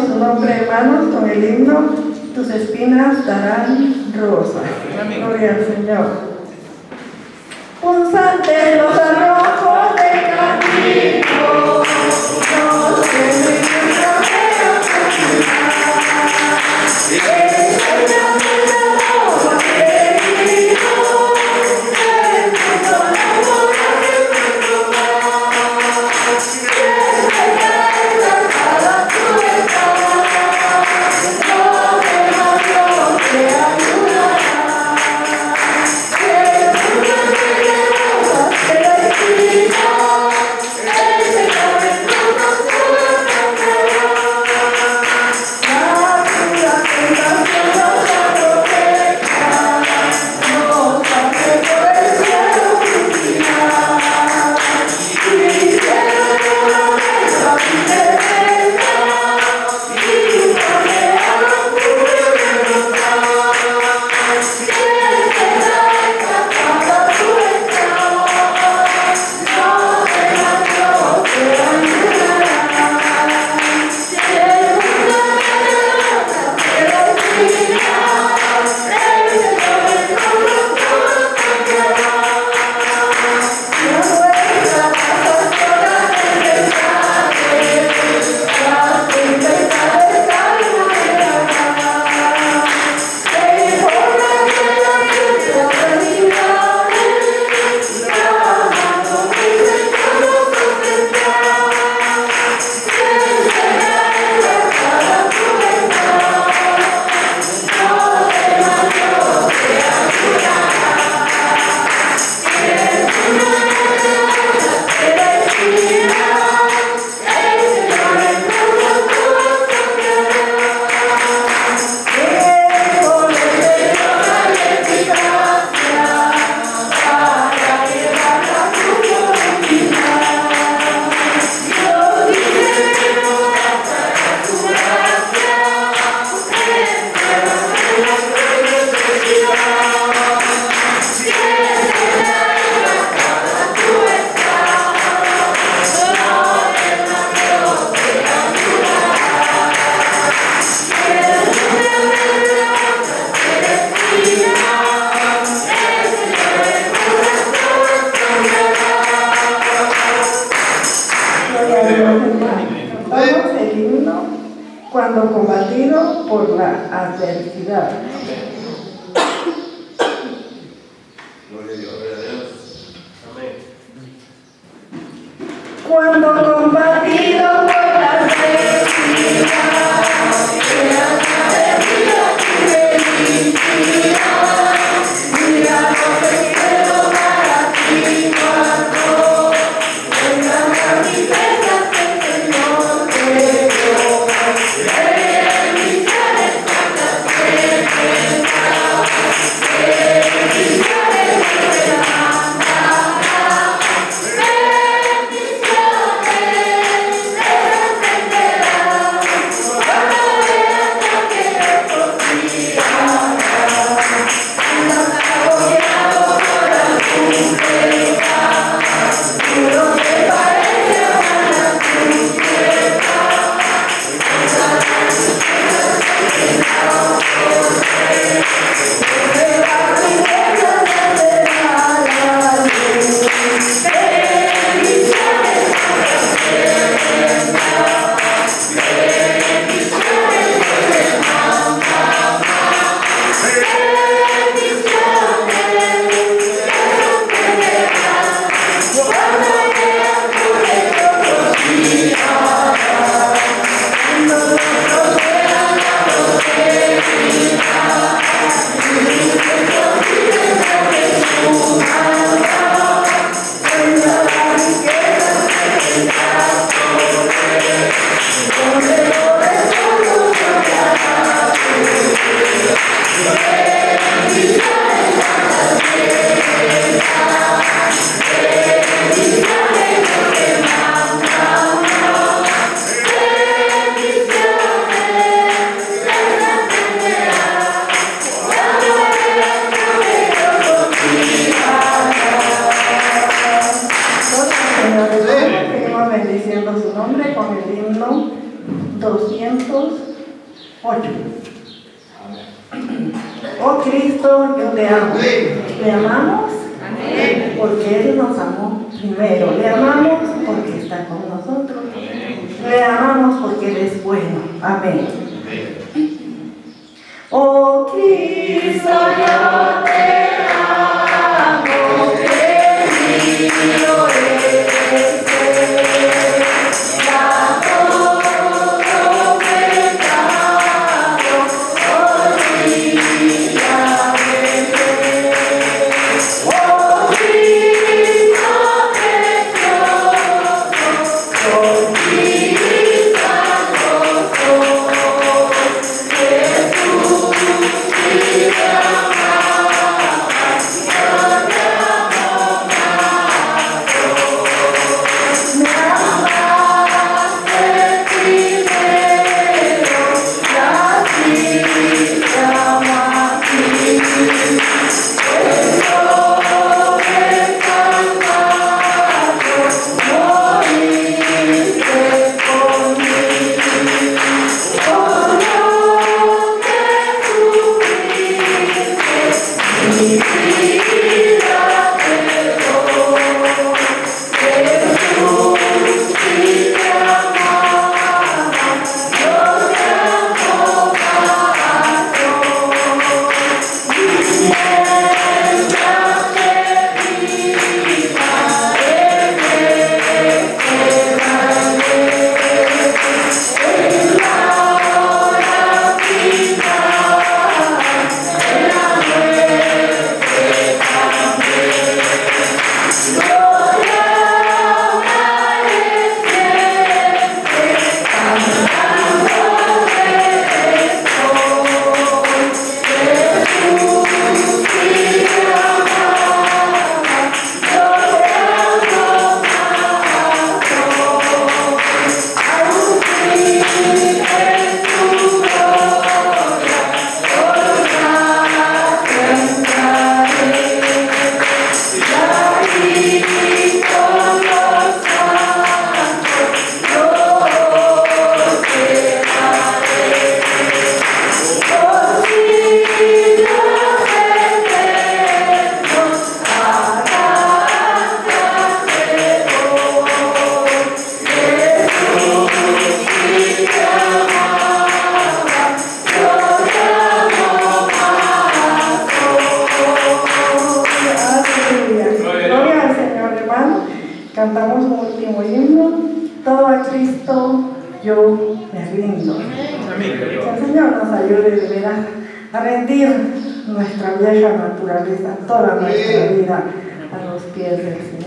Su 0.00 0.18
nombre, 0.18 0.50
hermanos, 0.50 1.14
con 1.14 1.28
el 1.28 1.44
himno, 1.44 1.90
tus 2.34 2.48
espinas 2.48 3.26
darán 3.26 4.12
rosa. 4.18 4.60
Gloria 5.18 5.56
al 5.56 5.66
Señor. 5.66 6.06
Punzante 7.78 8.80
los 8.82 9.01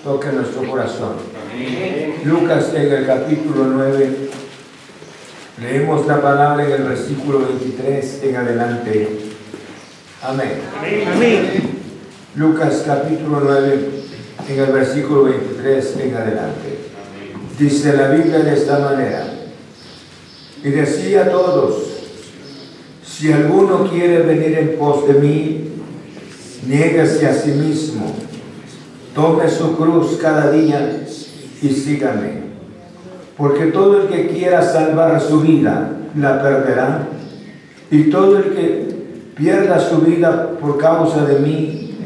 Toque 0.04 0.34
nuestro 0.34 0.70
corazón. 0.70 1.14
Lucas 2.26 2.74
en 2.76 2.92
el 2.92 3.06
capítulo 3.06 3.66
9, 3.66 4.30
leemos 5.62 6.06
la 6.06 6.22
palabra 6.22 6.66
en 6.66 6.72
el 6.74 6.84
versículo 6.84 7.40
23 7.40 8.24
en 8.24 8.36
adelante. 8.36 9.20
Amén. 10.22 10.60
Amén. 11.14 11.46
Lucas 12.36 12.84
capítulo 12.86 13.42
9, 13.46 13.90
en 14.50 14.60
el 14.60 14.72
versículo 14.74 15.24
23 15.24 15.98
en 16.02 16.16
adelante. 16.16 16.80
Dice 17.58 17.94
la 17.94 18.10
Biblia 18.10 18.40
de 18.40 18.54
esta 18.56 18.80
manera. 18.80 19.26
Y 20.64 20.70
decía 20.70 21.24
a 21.24 21.30
todos, 21.30 21.76
si 23.06 23.32
alguno 23.32 23.90
quiere 23.90 24.20
venir 24.24 24.58
en 24.58 24.78
pos 24.78 25.08
de 25.08 25.14
mí, 25.14 25.70
niégase 26.68 27.28
a 27.28 27.34
sí 27.34 27.52
mismo, 27.52 28.14
tome 29.14 29.50
su 29.50 29.76
cruz 29.76 30.18
cada 30.22 30.52
día 30.52 31.04
y 31.62 31.70
sígame. 31.70 32.44
Porque 33.38 33.68
todo 33.68 34.02
el 34.02 34.08
que 34.08 34.28
quiera 34.28 34.62
salvar 34.62 35.20
su 35.22 35.42
vida 35.42 35.92
la 36.16 36.42
perderá, 36.42 37.08
y 37.90 38.10
todo 38.10 38.38
el 38.38 38.56
que 38.56 38.96
pierda 39.36 39.80
su 39.80 40.00
vida 40.00 40.52
por 40.60 40.78
causa 40.78 41.26
de 41.26 41.40
mí, 41.40 41.98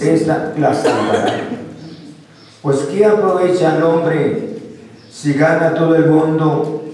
esta 0.00 0.52
la 0.58 0.74
salvará. 0.74 1.40
Pues 2.62 2.80
¿qué 2.92 3.04
aprovecha 3.04 3.76
el 3.76 3.82
hombre 3.82 4.56
si 5.10 5.34
gana 5.34 5.74
todo 5.74 5.94
el 5.94 6.06
mundo 6.06 6.84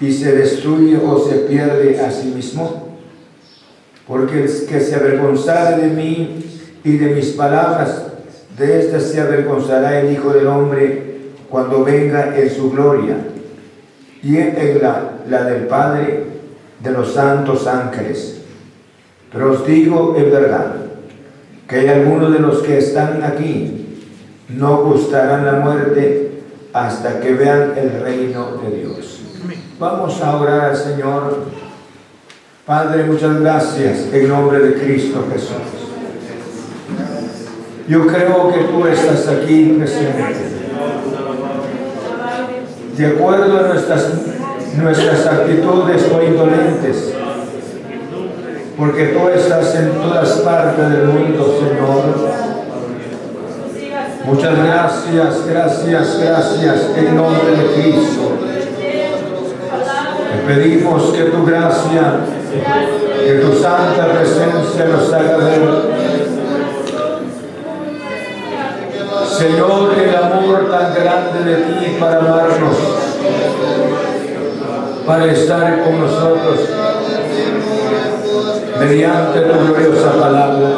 y 0.00 0.12
se 0.12 0.32
destruye 0.32 0.98
o 0.98 1.18
se 1.18 1.36
pierde 1.38 2.00
a 2.00 2.10
sí 2.10 2.28
mismo? 2.28 2.96
Porque 4.06 4.44
el 4.44 4.66
que 4.66 4.80
se 4.80 4.94
avergonzare 4.94 5.82
de 5.82 5.88
mí 5.88 6.44
y 6.84 6.98
de 6.98 7.14
mis 7.14 7.30
palabras, 7.30 8.02
de 8.56 8.80
éste 8.80 9.00
se 9.00 9.20
avergonzará 9.20 10.00
el 10.00 10.12
Hijo 10.12 10.30
del 10.30 10.46
Hombre 10.46 11.16
cuando 11.50 11.84
venga 11.84 12.36
en 12.36 12.50
su 12.50 12.70
gloria 12.70 13.16
y 14.22 14.36
en 14.38 14.78
la, 14.80 15.12
la 15.28 15.44
del 15.44 15.66
Padre 15.66 16.24
de 16.80 16.90
los 16.90 17.12
santos 17.12 17.66
ángeles. 17.66 18.40
Pero 19.32 19.52
os 19.52 19.66
digo 19.66 20.14
en 20.16 20.30
verdad 20.30 20.74
que 21.68 21.88
algunos 21.90 22.32
de 22.32 22.38
los 22.38 22.62
que 22.62 22.78
están 22.78 23.22
aquí 23.22 23.98
no 24.48 24.84
gustarán 24.84 25.44
la 25.44 25.54
muerte 25.54 26.42
hasta 26.72 27.20
que 27.20 27.34
vean 27.34 27.74
el 27.76 28.00
reino 28.00 28.58
de 28.62 28.76
Dios. 28.78 29.20
Vamos 29.78 30.20
a 30.22 30.36
orar 30.36 30.70
al 30.70 30.76
Señor. 30.76 31.44
Padre, 32.64 33.04
muchas 33.04 33.40
gracias 33.40 34.08
en 34.12 34.28
nombre 34.28 34.58
de 34.60 34.74
Cristo 34.74 35.26
Jesús. 35.32 35.85
Yo 37.88 38.04
creo 38.06 38.52
que 38.52 38.64
tú 38.64 38.84
estás 38.86 39.28
aquí 39.28 39.76
presente 39.78 40.56
de 42.96 43.06
acuerdo 43.06 43.58
a 43.58 43.68
nuestras, 43.68 44.08
nuestras 44.76 45.26
actitudes 45.26 46.10
o 46.12 46.22
indolentes, 46.22 47.12
porque 48.76 49.04
tú 49.06 49.28
estás 49.28 49.74
en 49.76 49.92
todas 49.92 50.30
partes 50.38 50.90
del 50.90 51.06
mundo, 51.06 51.60
Señor. 51.60 52.46
Muchas 54.24 54.58
gracias, 54.58 55.46
gracias, 55.46 56.20
gracias 56.20 56.90
en 56.96 57.14
nombre 57.14 57.50
de 57.50 57.66
Cristo. 57.74 58.32
Te 60.32 60.54
pedimos 60.54 61.12
que 61.12 61.22
tu 61.24 61.46
gracia, 61.46 62.20
que 63.24 63.32
tu 63.34 63.52
santa 63.52 64.12
presencia 64.12 64.86
nos 64.86 65.12
haga 65.12 65.36
ver 65.36 66.25
Señor, 69.36 69.92
el 69.92 70.16
amor 70.16 70.70
tan 70.70 70.94
grande 70.94 71.44
de 71.44 71.56
ti 71.56 71.96
para 72.00 72.20
amarnos, 72.20 72.76
para 75.06 75.26
estar 75.30 75.84
con 75.84 76.00
nosotros, 76.00 76.60
mediante 78.78 79.40
tu 79.40 79.66
gloriosa 79.66 80.12
palabra. 80.12 80.68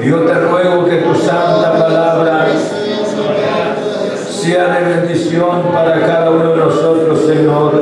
Yo 0.00 0.18
te 0.20 0.34
ruego 0.34 0.84
que 0.84 0.96
tu 0.98 1.14
santa 1.16 1.72
palabra 1.72 2.46
sea 4.30 4.68
de 4.68 4.94
bendición 4.94 5.62
para 5.72 6.00
cada 6.06 6.30
uno 6.30 6.52
de 6.52 6.56
nosotros, 6.56 7.20
Señor. 7.26 7.72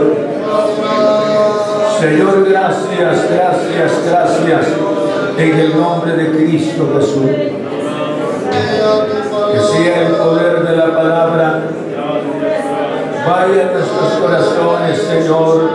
Señor, 2.00 2.48
gracias, 2.48 3.30
gracias, 3.30 3.92
gracias, 4.06 4.66
en 5.36 5.58
el 5.58 5.76
nombre 5.76 6.16
de 6.16 6.30
Cristo 6.38 6.88
Jesús 6.96 7.67
sea 9.72 10.06
el 10.06 10.14
poder 10.14 10.66
de 10.66 10.76
la 10.76 10.96
palabra 10.96 11.60
vaya 13.26 13.68
a 13.68 13.72
nuestros 13.72 14.12
corazones, 14.20 15.02
Señor, 15.02 15.70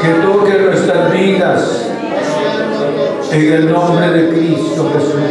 que 0.00 0.08
toque 0.08 0.58
nuestras 0.58 1.12
vidas 1.12 1.86
en 3.30 3.52
el 3.52 3.72
nombre 3.72 4.08
de 4.10 4.28
Cristo 4.30 4.90
Jesús. 4.92 5.22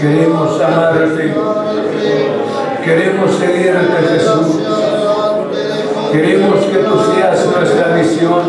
Queremos 0.00 0.60
amarte, 0.60 1.34
queremos 2.84 3.30
seguirte 3.36 4.08
Jesús, 4.12 4.60
queremos 6.12 6.64
que 6.64 6.78
tú 6.78 6.98
seas 7.14 7.46
nuestra 7.46 7.94
visión, 7.94 8.42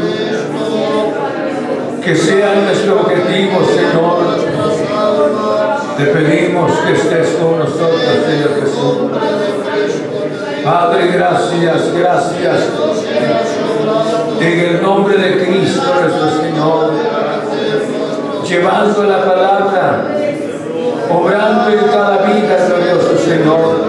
que 2.03 2.15
sea 2.15 2.55
nuestro 2.55 3.01
objetivo, 3.01 3.63
Señor 3.63 4.54
te 5.97 6.05
pedimos 6.07 6.71
que 6.79 6.93
estés 6.93 7.37
con 7.39 7.59
nosotros, 7.59 8.01
Señor 8.27 8.59
Jesús. 8.59 8.97
Padre, 10.63 11.07
gracias, 11.13 11.93
gracias. 11.97 12.57
En 14.41 14.59
el 14.59 14.81
nombre 14.81 15.17
de 15.17 15.45
Cristo 15.45 15.83
nuestro 16.01 16.41
Señor, 16.41 16.91
llevando 18.47 19.03
la 19.03 19.25
palabra, 19.25 20.07
obrando 21.09 21.69
en 21.69 21.87
cada 21.87 22.17
vida, 22.23 22.67
glorioso 22.67 23.17
Señor. 23.17 23.85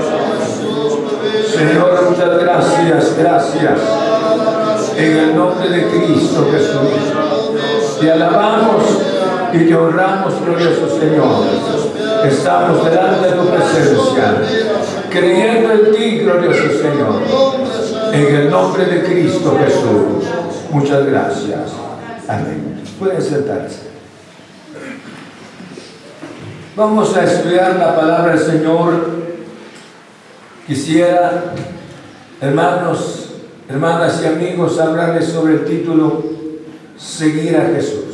Señor, 1.46 2.10
muchas 2.10 2.38
gracias, 2.38 3.16
gracias. 3.18 3.80
En 4.96 5.16
el 5.16 5.36
nombre 5.36 5.68
de 5.68 5.86
Cristo 5.88 6.46
Jesús. 6.52 7.98
Te 8.00 8.12
alabamos 8.12 8.82
y 9.52 9.66
te 9.66 9.74
honramos, 9.74 10.34
glorioso 10.44 10.88
Señor. 11.00 11.85
Estamos 12.28 12.84
delante 12.84 13.26
de 13.28 13.32
tu 13.32 13.48
presencia, 13.48 14.36
creyendo 15.10 15.72
en 15.72 15.92
ti, 15.92 16.18
glorioso 16.18 16.68
Señor. 16.80 17.22
En 18.12 18.34
el 18.34 18.50
nombre 18.50 18.84
de 18.86 19.04
Cristo 19.04 19.56
Jesús. 19.58 20.24
Muchas 20.70 21.06
gracias. 21.06 21.72
Amén. 22.28 22.82
Pueden 22.98 23.22
sentarse. 23.22 23.90
Vamos 26.76 27.16
a 27.16 27.24
estudiar 27.24 27.76
la 27.76 27.94
palabra 27.94 28.32
del 28.34 28.44
Señor. 28.44 29.10
Quisiera, 30.66 31.52
hermanos, 32.40 33.30
hermanas 33.68 34.20
y 34.22 34.26
amigos, 34.26 34.78
hablarles 34.78 35.26
sobre 35.26 35.54
el 35.54 35.64
título 35.64 36.24
Seguir 36.96 37.56
a 37.56 37.66
Jesús 37.74 38.06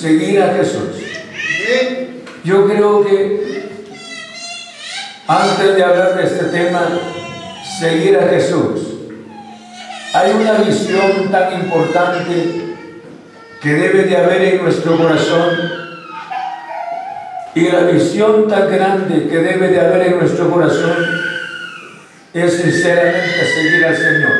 seguir 0.00 0.42
a 0.42 0.54
Jesús. 0.54 1.02
Yo 2.46 2.64
creo 2.64 3.04
que 3.04 3.66
antes 5.26 5.74
de 5.74 5.82
hablar 5.82 6.14
de 6.14 6.22
este 6.22 6.44
tema, 6.44 6.88
seguir 7.80 8.16
a 8.16 8.28
Jesús, 8.28 8.82
hay 10.14 10.30
una 10.30 10.52
visión 10.52 11.28
tan 11.32 11.60
importante 11.60 12.76
que 13.60 13.74
debe 13.74 14.04
de 14.04 14.16
haber 14.16 14.42
en 14.42 14.62
nuestro 14.62 14.96
corazón 14.96 15.56
y 17.56 17.68
la 17.68 17.80
visión 17.80 18.46
tan 18.46 18.70
grande 18.70 19.26
que 19.28 19.38
debe 19.38 19.66
de 19.66 19.80
haber 19.80 20.06
en 20.06 20.18
nuestro 20.20 20.48
corazón 20.48 20.98
es 22.32 22.58
sinceramente 22.58 23.44
seguir 23.56 23.84
al 23.86 23.96
Señor. 23.96 24.32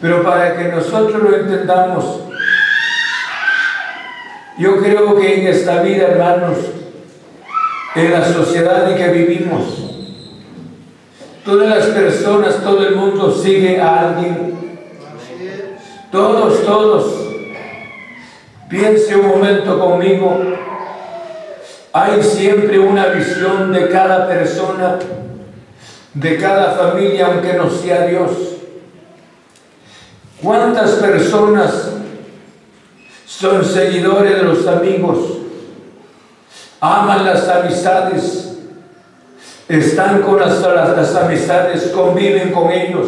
Pero 0.00 0.22
para 0.22 0.56
que 0.56 0.68
nosotros 0.68 1.20
lo 1.24 1.36
entendamos, 1.36 2.21
yo 4.58 4.78
creo 4.80 5.16
que 5.16 5.40
en 5.40 5.46
esta 5.46 5.82
vida, 5.82 6.08
hermanos, 6.08 6.58
en 7.94 8.10
la 8.12 8.24
sociedad 8.24 8.90
en 8.90 8.96
que 8.96 9.08
vivimos. 9.08 9.62
Todas 11.44 11.68
las 11.68 11.86
personas, 11.88 12.62
todo 12.62 12.86
el 12.86 12.94
mundo 12.94 13.32
sigue 13.32 13.80
a 13.80 14.08
alguien. 14.08 14.54
Todos, 16.10 16.64
todos. 16.64 17.14
Piense 18.68 19.16
un 19.16 19.28
momento 19.28 19.78
conmigo. 19.78 20.38
Hay 21.92 22.22
siempre 22.22 22.78
una 22.78 23.06
visión 23.06 23.72
de 23.72 23.88
cada 23.88 24.28
persona, 24.28 24.98
de 26.14 26.36
cada 26.38 26.72
familia, 26.72 27.26
aunque 27.26 27.54
no 27.54 27.68
sea 27.68 28.06
Dios. 28.06 28.30
¿Cuántas 30.42 30.92
personas 30.92 31.90
son 33.38 33.64
seguidores 33.64 34.36
de 34.36 34.42
los 34.42 34.66
amigos? 34.66 35.18
Aman 36.80 37.24
las 37.24 37.48
amistades, 37.48 38.56
están 39.68 40.22
con 40.22 40.38
las, 40.38 40.62
amistades, 41.16 41.92
conviven 41.94 42.52
con 42.52 42.70
ellos. 42.70 43.06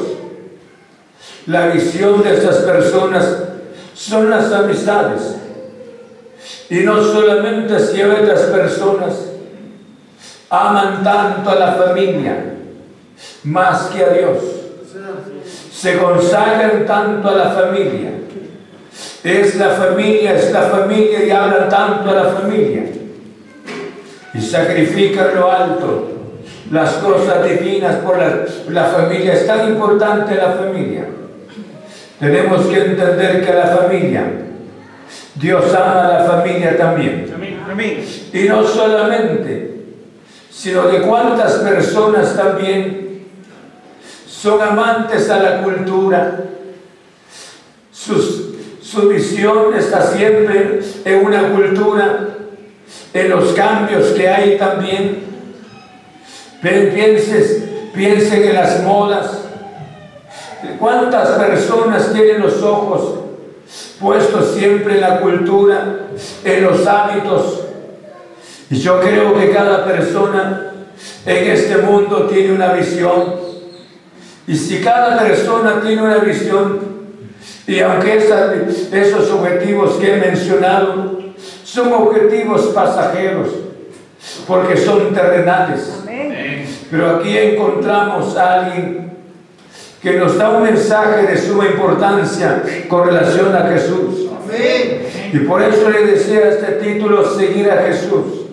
La 1.47 1.67
visión 1.69 2.23
de 2.23 2.35
estas 2.35 2.59
personas 2.59 3.39
son 3.95 4.31
las 4.31 4.51
amistades. 4.53 5.37
Y 6.71 6.81
no 6.81 7.03
solamente 7.03 7.77
estas 7.77 8.43
personas 8.45 9.15
aman 10.49 11.03
tanto 11.03 11.51
a 11.51 11.55
la 11.57 11.73
familia, 11.73 12.55
más 13.45 13.89
que 13.89 14.05
a 14.05 14.09
Dios. 14.11 14.39
Se 15.73 15.99
consagran 15.99 16.87
tanto 16.87 17.29
a 17.29 17.35
la 17.35 17.51
familia. 17.51 18.25
Es 19.25 19.55
la 19.55 19.71
familia, 19.71 20.35
es 20.35 20.53
la 20.53 20.65
familia 20.65 21.25
y 21.25 21.31
hablan 21.31 21.67
tanto 21.71 22.11
a 22.11 22.13
la 22.13 22.25
familia. 22.25 22.85
Y 24.35 24.41
sacrifican 24.41 25.35
lo 25.35 25.51
alto, 25.51 26.13
las 26.71 26.93
cosas 26.95 27.43
divinas 27.49 27.97
por 27.97 28.19
la, 28.19 28.45
la 28.69 28.85
familia. 28.85 29.33
Es 29.33 29.47
tan 29.47 29.67
importante 29.67 30.35
la 30.35 30.53
familia. 30.53 31.07
Tenemos 32.21 32.67
que 32.67 32.85
entender 32.85 33.45
que 33.45 33.53
la 33.55 33.67
familia, 33.67 34.25
Dios 35.37 35.75
ama 35.75 36.07
a 36.07 36.19
la 36.19 36.25
familia 36.25 36.77
también. 36.77 37.27
Y 38.31 38.47
no 38.47 38.63
solamente, 38.63 39.75
sino 40.51 40.91
que 40.91 41.01
cuántas 41.01 41.55
personas 41.55 42.37
también 42.37 43.25
son 44.27 44.61
amantes 44.61 45.31
a 45.31 45.39
la 45.39 45.63
cultura. 45.63 46.41
Su 48.85 49.09
visión 49.09 49.75
está 49.75 50.03
siempre 50.03 50.81
en 51.05 51.25
una 51.25 51.51
cultura, 51.51 52.29
en 53.15 53.31
los 53.31 53.53
cambios 53.53 54.09
que 54.09 54.29
hay 54.29 54.59
también. 54.59 55.25
Pero 56.61 56.93
piensen 57.95 58.43
en 58.43 58.55
las 58.55 58.83
modas. 58.83 59.41
¿Cuántas 60.79 61.31
personas 61.31 62.13
tienen 62.13 62.43
los 62.43 62.63
ojos 62.63 63.21
puestos 64.01 64.55
siempre 64.55 64.95
en 64.95 65.01
la 65.01 65.21
cultura, 65.21 66.01
en 66.45 66.65
los 66.65 66.87
hábitos? 66.87 67.61
Y 68.71 68.77
yo 68.77 69.01
creo 69.01 69.35
que 69.39 69.51
cada 69.51 69.85
persona 69.85 70.73
en 71.25 71.51
este 71.51 71.79
mundo 71.79 72.27
tiene 72.27 72.53
una 72.53 72.73
visión 72.73 73.45
y 74.47 74.57
si 74.57 74.81
cada 74.83 75.19
persona 75.19 75.81
tiene 75.81 76.03
una 76.03 76.19
visión, 76.19 76.94
y 77.67 77.81
aunque 77.81 78.17
esos 78.17 79.31
objetivos 79.31 79.97
que 79.97 80.15
he 80.15 80.17
mencionado 80.19 81.19
son 81.65 81.93
objetivos 81.93 82.67
pasajeros, 82.75 83.49
porque 84.47 84.77
son 84.77 85.15
terrenales, 85.15 86.03
pero 86.91 87.17
aquí 87.17 87.37
encontramos 87.37 88.37
a 88.37 88.55
alguien 88.55 89.13
que 90.03 90.19
nos 90.19 90.37
da 90.37 90.51
un 90.51 90.65
mensaje 90.65 91.27
de 91.27 91.39
suma 91.39 91.67
importancia 91.67 92.63
con 92.89 93.07
relación 93.07 93.57
a 93.57 93.69
Jesús. 93.69 94.29
Y 95.33 95.39
por 95.39 95.63
eso 95.63 95.91
le 95.91 96.07
decía 96.07 96.49
este 96.51 96.73
título, 96.73 97.29
seguir 97.29 97.71
a 97.71 97.83
Jesús. 97.83 98.45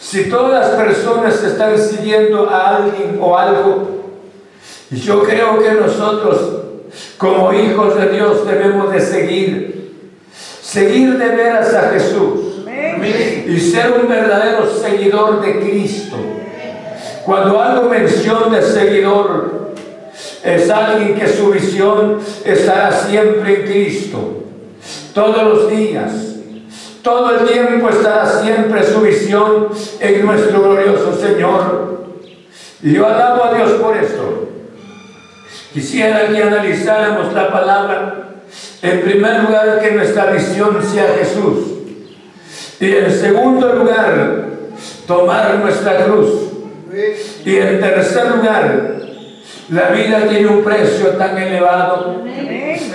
Si 0.00 0.24
todas 0.24 0.68
las 0.68 0.70
personas 0.70 1.42
están 1.42 1.78
siguiendo 1.78 2.50
a 2.50 2.76
alguien 2.76 3.18
o 3.20 3.38
algo, 3.38 4.02
yo 4.90 5.22
creo 5.22 5.58
que 5.58 5.72
nosotros, 5.72 6.62
como 7.18 7.52
hijos 7.52 7.96
de 7.96 8.08
Dios, 8.08 8.46
debemos 8.46 8.92
de 8.92 9.00
seguir, 9.00 9.92
seguir 10.62 11.16
de 11.18 11.28
veras 11.28 11.74
a 11.74 11.90
Jesús 11.90 12.64
y 13.46 13.60
ser 13.60 13.92
un 14.00 14.08
verdadero 14.08 14.66
seguidor 14.66 15.40
de 15.40 15.60
Cristo. 15.60 16.16
Cuando 17.24 17.60
hago 17.60 17.88
mención 17.88 18.52
de 18.52 18.62
seguidor, 18.62 19.72
es 20.44 20.70
alguien 20.70 21.14
que 21.14 21.26
su 21.26 21.50
visión 21.50 22.18
estará 22.44 22.92
siempre 22.92 23.60
en 23.60 23.66
Cristo, 23.66 24.44
todos 25.14 25.42
los 25.42 25.70
días. 25.70 26.12
Todo 27.02 27.34
el 27.34 27.46
tiempo 27.46 27.90
estará 27.90 28.26
siempre 28.40 28.82
su 28.82 29.00
visión 29.00 29.68
en 30.00 30.24
nuestro 30.24 30.62
glorioso 30.62 31.14
Señor. 31.14 32.04
Y 32.82 32.94
yo 32.94 33.06
alabo 33.06 33.44
a 33.44 33.54
Dios 33.54 33.72
por 33.72 33.96
esto. 33.96 34.53
Quisiera 35.74 36.28
que 36.28 36.40
analizáramos 36.40 37.32
la 37.32 37.50
palabra, 37.50 38.28
en 38.80 39.00
primer 39.00 39.42
lugar, 39.42 39.80
que 39.80 39.90
nuestra 39.90 40.26
visión 40.26 40.78
sea 40.80 41.16
Jesús. 41.18 41.66
Y 42.78 42.92
en 42.92 43.10
segundo 43.10 43.74
lugar, 43.74 44.44
tomar 45.04 45.58
nuestra 45.58 46.04
cruz. 46.04 46.30
Y 47.44 47.56
en 47.56 47.80
tercer 47.80 48.36
lugar, 48.36 49.00
la 49.68 49.88
vida 49.88 50.28
tiene 50.28 50.46
un 50.46 50.62
precio 50.62 51.08
tan 51.18 51.36
elevado, 51.38 52.22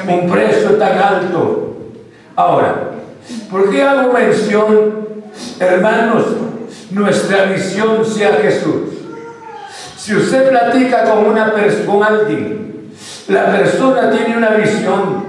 un 0.08 0.32
precio 0.32 0.70
tan 0.78 0.98
alto. 0.98 1.76
Ahora, 2.34 2.92
¿por 3.52 3.70
qué 3.70 3.84
hago 3.84 4.14
mención, 4.14 5.06
hermanos, 5.60 6.28
nuestra 6.92 7.44
visión 7.44 8.06
sea 8.06 8.40
Jesús? 8.42 8.89
Si 10.10 10.16
usted 10.16 10.50
platica 10.50 11.04
con 11.04 11.28
una 11.28 11.54
persona, 11.54 12.08
alguien, 12.08 12.90
la 13.28 13.46
persona 13.52 14.10
tiene 14.10 14.38
una 14.38 14.56
visión 14.56 15.24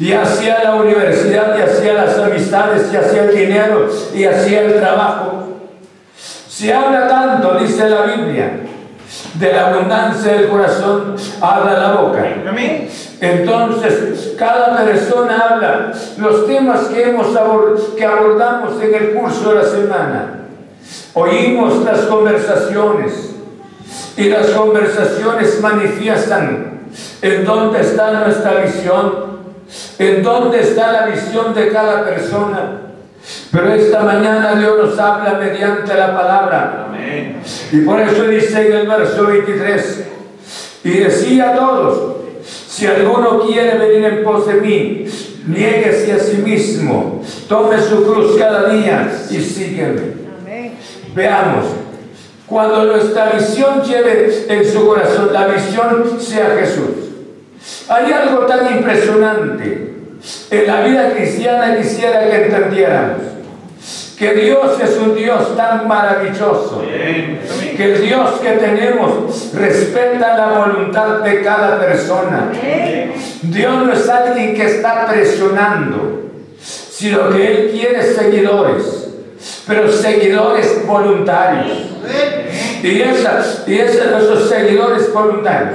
y 0.00 0.12
hacia 0.12 0.64
la 0.64 0.74
universidad, 0.74 1.56
y 1.56 1.62
hacia 1.62 1.92
las 1.92 2.18
amistades, 2.18 2.92
y 2.92 2.96
hacia 2.96 3.22
el 3.22 3.36
dinero, 3.36 3.88
y 4.12 4.24
hacia 4.24 4.62
el 4.62 4.80
trabajo. 4.80 5.50
Se 6.48 6.74
habla 6.74 7.06
tanto, 7.06 7.60
dice 7.60 7.88
la 7.88 8.02
Biblia, 8.06 8.58
de 9.34 9.52
la 9.52 9.68
abundancia 9.68 10.32
del 10.32 10.48
corazón, 10.48 11.14
habla 11.40 11.78
la 11.78 11.92
boca. 11.92 12.26
Entonces, 13.20 14.34
cada 14.36 14.84
persona 14.84 15.38
habla 15.48 15.92
los 16.18 16.44
temas 16.48 16.86
que, 16.86 17.04
hemos 17.04 17.28
que 17.96 18.04
abordamos 18.04 18.82
en 18.82 18.94
el 18.96 19.14
curso 19.14 19.54
de 19.54 19.62
la 19.62 19.68
semana. 19.68 20.40
Oímos 21.14 21.84
las 21.84 22.00
conversaciones 22.00 23.35
y 24.16 24.28
las 24.28 24.46
conversaciones 24.48 25.60
manifiestan 25.60 26.76
¿En 27.22 27.44
dónde 27.44 27.80
está 27.80 28.24
nuestra 28.24 28.60
visión? 28.60 29.26
¿En 29.98 30.22
dónde 30.22 30.60
está 30.60 30.92
la 30.92 31.06
visión 31.06 31.54
de 31.54 31.68
cada 31.68 32.04
persona? 32.04 32.82
Pero 33.50 33.74
esta 33.74 34.00
mañana 34.02 34.54
Dios 34.54 34.76
nos 34.78 34.98
habla 34.98 35.38
mediante 35.38 35.94
la 35.94 36.16
palabra. 36.16 36.86
Amén. 36.88 37.40
Y 37.72 37.80
por 37.80 38.00
eso 38.00 38.24
dice 38.24 38.68
en 38.68 38.72
el 38.72 38.86
verso 38.86 39.26
23, 39.26 40.04
y 40.84 40.90
decía 40.90 41.50
a 41.50 41.56
todos, 41.56 42.16
si 42.44 42.86
alguno 42.86 43.40
quiere 43.40 43.78
venir 43.78 44.04
en 44.04 44.24
pos 44.24 44.46
de 44.46 44.54
mí, 44.54 45.06
niéguese 45.46 46.12
a 46.12 46.18
sí 46.18 46.36
mismo, 46.36 47.22
tome 47.48 47.80
su 47.80 48.04
cruz 48.04 48.36
cada 48.38 48.68
día 48.68 49.10
y 49.30 49.40
sígueme. 49.40 50.02
Amén. 50.40 50.74
Veamos, 51.14 51.64
cuando 52.46 52.84
nuestra 52.84 53.30
visión 53.30 53.82
lleve 53.82 54.46
en 54.48 54.64
su 54.64 54.86
corazón, 54.86 55.32
la 55.32 55.46
visión 55.46 56.20
sea 56.20 56.56
Jesús. 56.60 57.10
Hay 57.88 58.12
algo 58.12 58.46
tan 58.46 58.76
impresionante 58.76 59.96
en 60.50 60.66
la 60.66 60.80
vida 60.82 61.10
cristiana 61.12 61.76
quisiera 61.76 62.28
que 62.28 62.46
entendiéramos. 62.46 63.22
Que 64.18 64.32
Dios 64.32 64.80
es 64.82 64.96
un 64.96 65.14
Dios 65.14 65.56
tan 65.56 65.86
maravilloso. 65.86 66.82
Que 67.76 67.84
el 67.84 68.02
Dios 68.02 68.30
que 68.40 68.52
tenemos 68.52 69.52
respeta 69.54 70.36
la 70.36 70.58
voluntad 70.58 71.18
de 71.18 71.42
cada 71.42 71.78
persona. 71.78 72.50
Dios 73.42 73.86
no 73.86 73.92
es 73.92 74.08
alguien 74.08 74.54
que 74.54 74.64
está 74.64 75.06
presionando, 75.06 76.30
sino 76.58 77.28
que 77.30 77.46
Él 77.46 77.70
quiere 77.72 78.02
seguidores 78.02 79.06
pero 79.66 79.90
seguidores 79.90 80.86
voluntarios. 80.86 81.78
Y, 82.82 83.00
esas, 83.00 83.64
y 83.66 83.78
esos 83.78 84.10
nuestros 84.10 84.48
seguidores 84.48 85.12
voluntarios. 85.12 85.74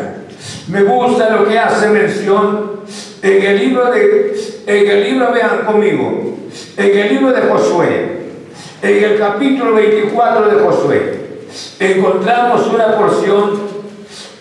Me 0.67 0.83
gusta 0.83 1.29
lo 1.29 1.47
que 1.47 1.57
hace 1.57 1.89
mención 1.89 2.81
en 3.21 3.43
el 3.43 3.59
libro 3.59 3.91
de, 3.91 4.33
en 4.65 4.87
el 4.87 5.03
libro, 5.03 5.31
vean 5.31 5.65
conmigo, 5.65 6.37
en 6.77 6.97
el 6.97 7.09
libro 7.09 7.31
de 7.31 7.41
Josué. 7.41 8.21
en 8.81 9.03
el 9.03 9.17
capítulo 9.19 9.75
24 9.75 10.47
de 10.47 10.63
Josué, 10.63 11.19
encontramos 11.79 12.67
una 12.67 12.97
porción 12.97 13.61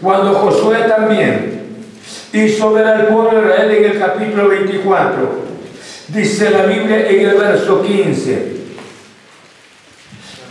cuando 0.00 0.34
Josué 0.34 0.78
también 0.88 1.60
hizo 2.32 2.72
ver 2.72 2.86
al 2.86 3.06
pueblo 3.08 3.40
de 3.40 3.46
Israel 3.46 3.70
en 3.70 3.84
el 3.84 3.98
capítulo 3.98 4.48
24. 4.48 5.50
Dice 6.08 6.50
la 6.50 6.62
Biblia 6.64 7.08
en 7.08 7.28
el 7.28 7.36
verso 7.36 7.82
15. 7.82 8.59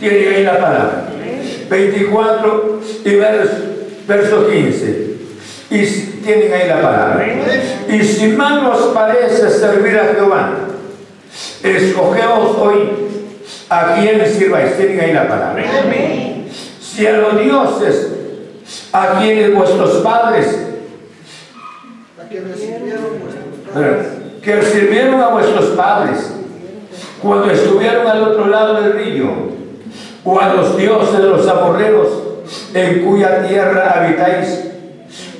Tiene 0.00 0.36
ahí 0.36 0.44
la 0.44 0.58
palabra. 0.58 1.04
24 1.68 2.80
y 3.04 3.14
verso, 3.14 4.48
15. 4.48 5.10
Y 5.70 5.86
tienen 6.24 6.52
ahí 6.52 6.66
la 6.66 6.82
palabra. 6.82 7.26
Y 7.88 8.02
si 8.02 8.28
mal 8.28 8.66
os 8.66 8.94
parece 8.94 9.50
servir 9.50 9.96
a 9.98 10.14
Jehová, 10.14 10.54
escogeos 11.62 12.56
hoy 12.58 12.90
a 13.68 13.94
quien 13.94 14.26
sirváis. 14.26 14.76
Tienen 14.76 15.00
ahí 15.00 15.12
la 15.12 15.28
palabra. 15.28 15.64
Si 16.80 17.06
a 17.06 17.12
los 17.12 17.40
dioses, 17.40 18.08
a 18.92 19.20
quienes 19.20 19.54
vuestros 19.54 19.98
padres 19.98 20.70
que 24.42 24.62
sirvieron 24.62 25.20
a 25.20 25.28
vuestros 25.28 25.66
padres 25.70 26.34
cuando 27.22 27.50
estuvieron 27.50 28.06
al 28.06 28.22
otro 28.22 28.46
lado 28.46 28.80
del 28.80 28.92
río, 28.94 29.59
o 30.30 30.40
a 30.40 30.54
los 30.54 30.76
dioses 30.76 31.18
de 31.18 31.28
los 31.28 31.46
amorreros 31.48 32.08
en 32.72 33.04
cuya 33.04 33.46
tierra 33.46 33.94
habitáis. 33.96 34.60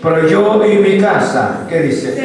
Pero 0.02 0.26
yo 0.26 0.64
y 0.66 0.76
mi 0.78 1.00
casa, 1.00 1.66
¿qué 1.68 1.82
dice? 1.82 2.16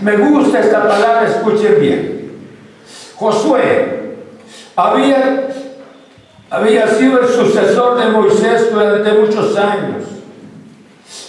Me 0.00 0.16
gusta 0.16 0.60
esta 0.60 0.88
palabra, 0.88 1.26
escuchen 1.28 1.76
bien. 1.78 2.32
Josué 3.14 4.16
había, 4.74 5.48
había 6.48 6.88
sido 6.88 7.20
el 7.20 7.28
sucesor 7.28 7.98
de 7.98 8.10
Moisés 8.10 8.72
durante 8.72 9.12
muchos 9.12 9.56
años. 9.56 10.04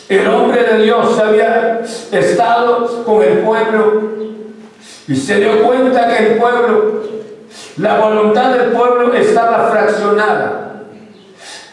El 0.10 0.28
hombre 0.28 0.64
de 0.64 0.84
Dios 0.84 1.20
había 1.20 1.82
estado 2.12 3.04
con 3.04 3.22
el 3.22 3.40
pueblo 3.40 4.02
y 5.08 5.16
se 5.16 5.40
dio 5.40 5.64
cuenta 5.64 6.08
que 6.08 6.34
el 6.34 6.40
pueblo, 6.40 7.02
la 7.78 8.00
voluntad 8.00 8.54
del 8.54 8.72
pueblo 8.72 9.14
estaba 9.14 9.70
fraccionada. 9.70 10.84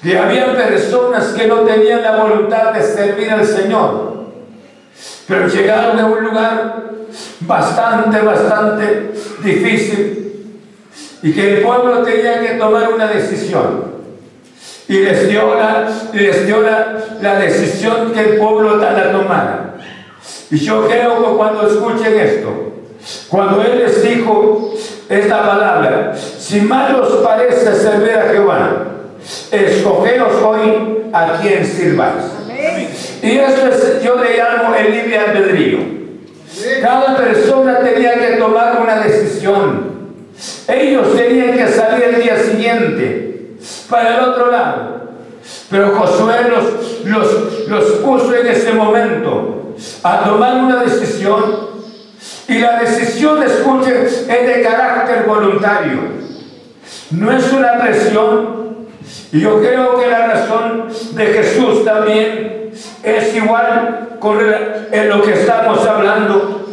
Que 0.02 0.16
había 0.16 0.56
personas 0.56 1.26
que 1.28 1.46
no 1.46 1.60
tenían 1.60 2.02
la 2.02 2.16
voluntad 2.22 2.72
de 2.72 2.82
servir 2.82 3.30
al 3.30 3.44
Señor. 3.44 4.26
Pero 5.26 5.48
llegaron 5.48 5.98
a 5.98 6.06
un 6.06 6.24
lugar 6.24 6.82
bastante, 7.40 8.20
bastante 8.20 9.12
difícil 9.42 10.18
y 11.22 11.32
que 11.32 11.58
el 11.58 11.62
pueblo 11.62 12.02
tenía 12.02 12.40
que 12.40 12.54
tomar 12.54 12.92
una 12.92 13.08
decisión 13.08 13.88
y 14.88 15.00
les 15.00 15.28
dio 15.28 15.54
la, 15.54 15.88
les 16.12 16.46
dio 16.46 16.62
la, 16.62 17.38
decisión 17.40 18.12
que 18.12 18.20
el 18.20 18.36
pueblo 18.38 18.78
la 18.78 19.12
tomara. 19.12 19.74
Y 20.50 20.56
yo 20.58 20.86
creo 20.86 21.18
que 21.18 21.36
cuando 21.36 21.68
escuchen 21.68 22.18
esto, 22.18 22.67
cuando 23.28 23.62
Él 23.62 23.78
les 23.78 24.02
dijo 24.02 24.74
esta 25.08 25.46
palabra, 25.46 26.14
si 26.16 26.60
mal 26.60 27.00
os 27.00 27.24
parece 27.24 27.74
servir 27.74 28.16
a 28.16 28.28
Jehová, 28.30 28.86
escogeos 29.50 30.42
hoy 30.42 31.08
a 31.12 31.38
quien 31.40 31.64
sirváis. 31.64 32.24
Y 33.22 33.38
eso 33.38 33.68
es, 33.68 34.02
yo 34.02 34.16
le 34.16 34.36
llamo 34.36 34.74
el 34.74 34.92
libre 34.92 35.18
albedrío. 35.18 35.78
Cada 36.82 37.16
persona 37.16 37.78
tenía 37.80 38.14
que 38.14 38.36
tomar 38.36 38.80
una 38.80 39.00
decisión. 39.00 39.98
Ellos 40.66 41.16
tenían 41.16 41.56
que 41.56 41.68
salir 41.68 42.04
el 42.04 42.22
día 42.22 42.38
siguiente 42.38 43.56
para 43.88 44.16
el 44.16 44.24
otro 44.24 44.50
lado. 44.50 44.98
Pero 45.70 45.94
Josué 45.96 46.48
los, 46.48 47.04
los, 47.04 47.68
los 47.68 47.84
puso 48.00 48.34
en 48.34 48.46
ese 48.46 48.72
momento 48.72 49.74
a 50.02 50.24
tomar 50.24 50.56
una 50.56 50.82
decisión 50.82 51.67
y 52.48 52.58
la 52.60 52.80
decisión, 52.80 53.42
escuchen, 53.42 54.06
es 54.06 54.26
de 54.26 54.62
carácter 54.62 55.24
voluntario. 55.26 55.98
No 57.10 57.30
es 57.30 57.52
una 57.52 57.78
presión. 57.78 58.88
Y 59.30 59.40
yo 59.40 59.60
creo 59.60 60.00
que 60.00 60.06
la 60.08 60.28
razón 60.28 60.88
de 61.12 61.26
Jesús 61.26 61.84
también 61.84 62.70
es 63.02 63.34
igual 63.34 64.16
con 64.18 64.38
lo 64.38 65.22
que 65.22 65.32
estamos 65.34 65.86
hablando. 65.86 66.66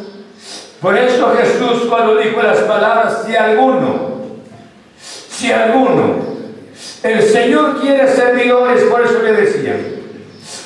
Por 0.81 0.97
eso 0.97 1.35
Jesús 1.35 1.87
cuando 1.89 2.17
dijo 2.17 2.41
las 2.41 2.59
palabras, 2.59 3.23
si 3.25 3.35
alguno, 3.35 4.21
si 4.97 5.51
alguno 5.51 6.35
el 7.03 7.21
Señor 7.21 7.81
quiere 7.81 8.07
servidores, 8.07 8.83
por 8.83 9.01
eso 9.01 9.21
le 9.21 9.33
decía, 9.33 9.77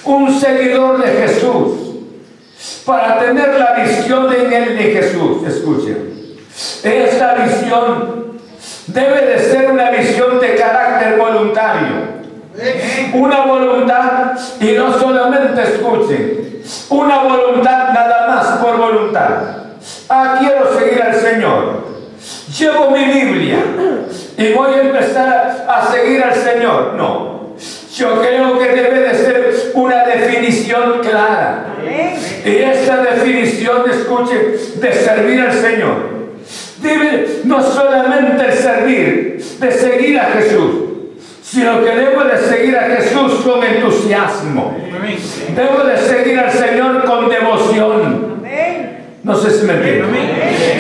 un 0.06 0.40
seguidor 0.40 1.04
de 1.04 1.28
Jesús, 1.28 1.89
para 2.86 3.20
tener 3.20 3.60
la 3.60 3.74
visión 3.74 4.34
en 4.34 4.54
él 4.54 4.78
de 4.78 4.84
Jesús. 4.84 5.48
Escuchen, 5.48 6.38
esta 6.84 7.36
visión 7.36 8.40
debe 8.88 9.26
de 9.26 9.40
ser 9.40 9.72
una 9.72 9.92
visión 9.92 10.40
de 10.40 10.56
carácter 10.56 11.18
voluntario. 11.18 12.20
Una 13.14 13.46
voluntad, 13.46 14.32
y 14.60 14.74
no 14.74 14.92
solamente 15.00 15.62
escuchen, 15.62 16.62
una 16.90 17.24
voluntad 17.24 17.94
nada 17.94 18.28
más 18.28 18.48
por 18.58 18.78
voluntad. 18.78 19.30
Ah, 20.10 20.38
quiero 20.40 20.78
seguir 20.78 21.02
al 21.02 21.16
Señor. 21.16 21.88
Llevo 22.58 22.92
mi 22.92 23.06
Biblia 23.06 23.60
y 24.38 24.54
voy 24.54 24.74
a 24.74 24.82
empezar 24.82 25.66
a 25.68 25.92
seguir 25.92 26.22
al 26.22 26.36
Señor. 26.36 26.94
No. 26.96 27.39
Yo 27.96 28.22
creo 28.22 28.60
que 28.60 28.66
debe 28.66 29.00
de 29.00 29.16
ser 29.16 29.72
una 29.74 30.06
definición 30.06 31.00
clara. 31.02 31.76
Y 32.46 32.50
esta 32.50 33.04
definición, 33.04 33.90
escuche, 33.90 34.36
de 34.76 34.94
servir 34.94 35.42
al 35.42 35.54
Señor. 35.54 36.20
Debe 36.82 37.42
no 37.46 37.62
solamente 37.62 38.46
el 38.46 38.54
servir, 38.54 39.44
de 39.60 39.72
seguir 39.72 40.20
a 40.20 40.26
Jesús, 40.26 40.72
sino 41.44 41.84
que 41.84 41.90
debo 41.90 42.24
de 42.24 42.38
seguir 42.38 42.78
a 42.78 42.84
Jesús 42.84 43.42
con 43.44 43.64
entusiasmo. 43.64 44.78
Debo 45.56 45.84
de 45.84 45.98
seguir 45.98 46.40
al 46.40 46.52
Señor 46.52 47.04
con 47.06 47.28
devoción. 47.28 48.30
No 49.24 49.36
sé 49.36 49.52
si 49.52 49.66
me 49.66 49.74
entienden. 49.74 50.10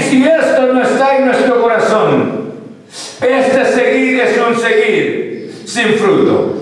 Si 0.10 0.24
esto 0.24 0.74
no 0.74 0.82
está 0.82 1.18
en 1.18 1.26
nuestro 1.26 1.62
corazón, 1.62 2.52
este 3.22 3.66
seguir 3.66 4.22
es 4.22 4.38
un 4.38 4.58
seguir 4.58 5.52
sin 5.66 5.94
fruto. 5.96 6.59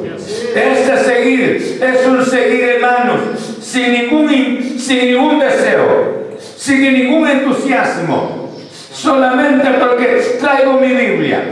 Este 0.57 0.97
seguir 0.97 1.79
es 1.81 2.07
un 2.07 2.25
seguir, 2.25 2.63
hermanos, 2.63 3.19
sin 3.61 3.91
ningún, 3.93 4.79
sin 4.79 5.11
ningún 5.11 5.39
deseo, 5.39 6.37
sin 6.55 6.81
ningún 6.81 7.27
entusiasmo, 7.27 8.49
solamente 8.91 9.67
porque 9.79 10.23
traigo 10.39 10.73
mi 10.73 10.87
Biblia. 10.87 11.43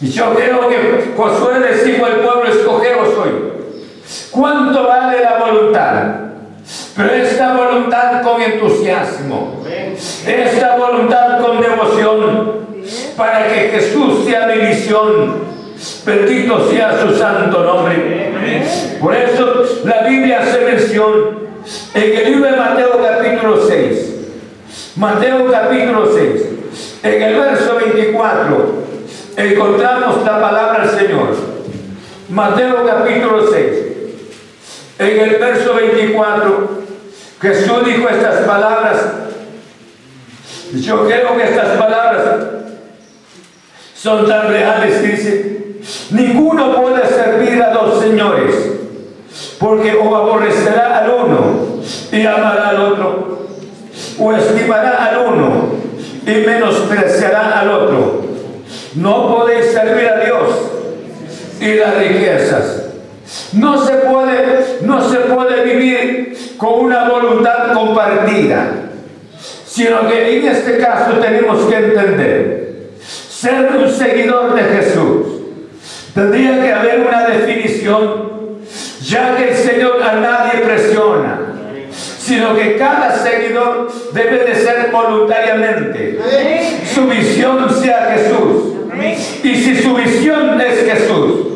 Y 0.00 0.08
yo 0.08 0.34
creo 0.34 0.68
que 0.68 1.12
Josué 1.16 1.58
les 1.58 1.84
dijo 1.84 2.06
al 2.06 2.20
pueblo, 2.20 2.44
escogeos 2.44 3.08
hoy. 3.18 3.30
¿Cuánto 4.30 4.86
vale 4.86 5.22
la 5.22 5.38
voluntad? 5.38 6.02
Pero 6.96 7.10
esta 7.12 7.56
voluntad 7.56 8.22
con 8.22 8.40
entusiasmo, 8.40 9.64
esta 10.26 10.76
voluntad 10.76 11.40
con 11.40 11.60
devoción, 11.60 12.52
para 13.16 13.48
que 13.48 13.70
Jesús 13.70 14.24
sea 14.24 14.46
mi 14.46 14.66
visión. 14.66 15.59
Bendito 16.04 16.70
sea 16.70 17.00
su 17.00 17.16
santo 17.16 17.64
nombre. 17.64 18.32
Por 19.00 19.14
eso 19.14 19.64
la 19.84 20.02
Biblia 20.06 20.40
hace 20.40 20.60
mención 20.60 21.48
en 21.94 22.16
el 22.18 22.32
libro 22.32 22.50
de 22.50 22.56
Mateo 22.56 23.00
capítulo 23.02 23.66
6. 23.66 24.14
Mateo 24.96 25.50
capítulo 25.50 26.10
6. 26.14 26.42
En 27.02 27.22
el 27.22 27.34
verso 27.34 27.76
24 27.76 28.84
encontramos 29.38 30.24
la 30.24 30.40
palabra 30.40 30.86
del 30.86 30.98
Señor. 30.98 31.28
Mateo 32.28 32.86
capítulo 32.86 33.50
6. 33.50 33.62
En 34.98 35.20
el 35.20 35.36
verso 35.36 35.74
24 35.74 36.70
Jesús 37.40 37.86
dijo 37.86 38.08
estas 38.08 38.46
palabras. 38.46 38.96
Yo 40.74 41.06
creo 41.06 41.36
que 41.38 41.44
estas 41.44 41.78
palabras 41.78 42.50
son 44.00 44.26
tan 44.26 44.48
reales 44.48 45.02
dice, 45.02 45.49
ninguno 46.10 46.82
puede 46.82 47.06
servir 47.06 47.62
a 47.62 47.72
dos 47.72 48.02
señores, 48.02 48.54
porque 49.58 49.94
o 49.94 50.14
aborrecerá 50.14 50.98
al 50.98 51.10
uno 51.10 51.80
y 52.12 52.26
amará 52.26 52.70
al 52.70 52.80
otro, 52.80 53.46
o 54.18 54.32
estimará 54.32 55.06
al 55.06 55.26
uno 55.26 55.50
y 56.26 56.46
menospreciará 56.46 57.60
al 57.60 57.70
otro. 57.70 58.22
No 58.94 59.36
podéis 59.36 59.66
servir 59.66 60.08
a 60.08 60.24
Dios 60.24 60.48
y 61.60 61.74
las 61.74 61.96
riquezas. 61.98 62.84
No 63.52 63.84
se 63.84 63.92
puede, 63.94 64.78
no 64.82 65.08
se 65.08 65.18
puede 65.18 65.64
vivir 65.64 66.54
con 66.56 66.86
una 66.86 67.08
voluntad 67.08 67.72
compartida, 67.72 68.66
sino 69.64 70.08
que 70.08 70.38
en 70.38 70.48
este 70.48 70.78
caso 70.78 71.12
tenemos 71.20 71.64
que 71.66 71.76
entender 71.76 72.60
ser 73.40 73.70
un 73.74 73.90
seguidor 73.90 74.54
de 74.54 74.62
Jesús, 74.62 75.29
tendría 76.14 76.60
que 76.60 76.72
haber 76.72 77.00
una 77.00 77.26
definición, 77.28 78.30
ya 79.02 79.36
que 79.36 79.50
el 79.50 79.56
Señor 79.56 80.02
a 80.02 80.14
nadie 80.14 80.60
presiona, 80.60 81.38
sino 81.90 82.54
que 82.54 82.76
cada 82.76 83.12
seguidor 83.16 83.90
debe 84.12 84.44
de 84.44 84.54
ser 84.54 84.90
voluntariamente. 84.92 86.18
Su 86.94 87.06
visión 87.06 87.68
sea 87.82 88.14
Jesús. 88.14 88.70
Y 89.42 89.54
si 89.54 89.76
su 89.76 89.94
visión 89.94 90.60
es 90.60 90.84
Jesús, 90.84 91.50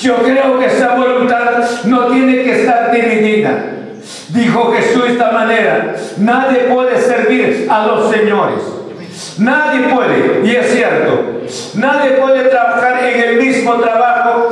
yo 0.00 0.16
creo 0.16 0.58
que 0.58 0.66
esa 0.66 0.96
voluntad 0.96 1.62
no 1.84 2.06
tiene 2.08 2.42
que 2.42 2.60
estar 2.60 2.90
dividida. 2.90 3.64
Dijo 4.30 4.72
Jesús 4.72 5.04
de 5.04 5.12
esta 5.12 5.30
manera, 5.30 5.94
nadie 6.18 6.60
puede 6.72 7.00
servir 7.00 7.66
a 7.70 7.86
los 7.86 8.10
señores. 8.10 8.60
Nadie 9.38 9.88
puede, 9.88 10.40
y 10.44 10.56
es 10.56 10.72
cierto, 10.72 11.42
nadie 11.74 12.10
puede 12.12 12.48
trabajar 12.48 13.04
en 13.04 13.20
el 13.20 13.36
mismo 13.36 13.49
trabajo, 13.80 14.50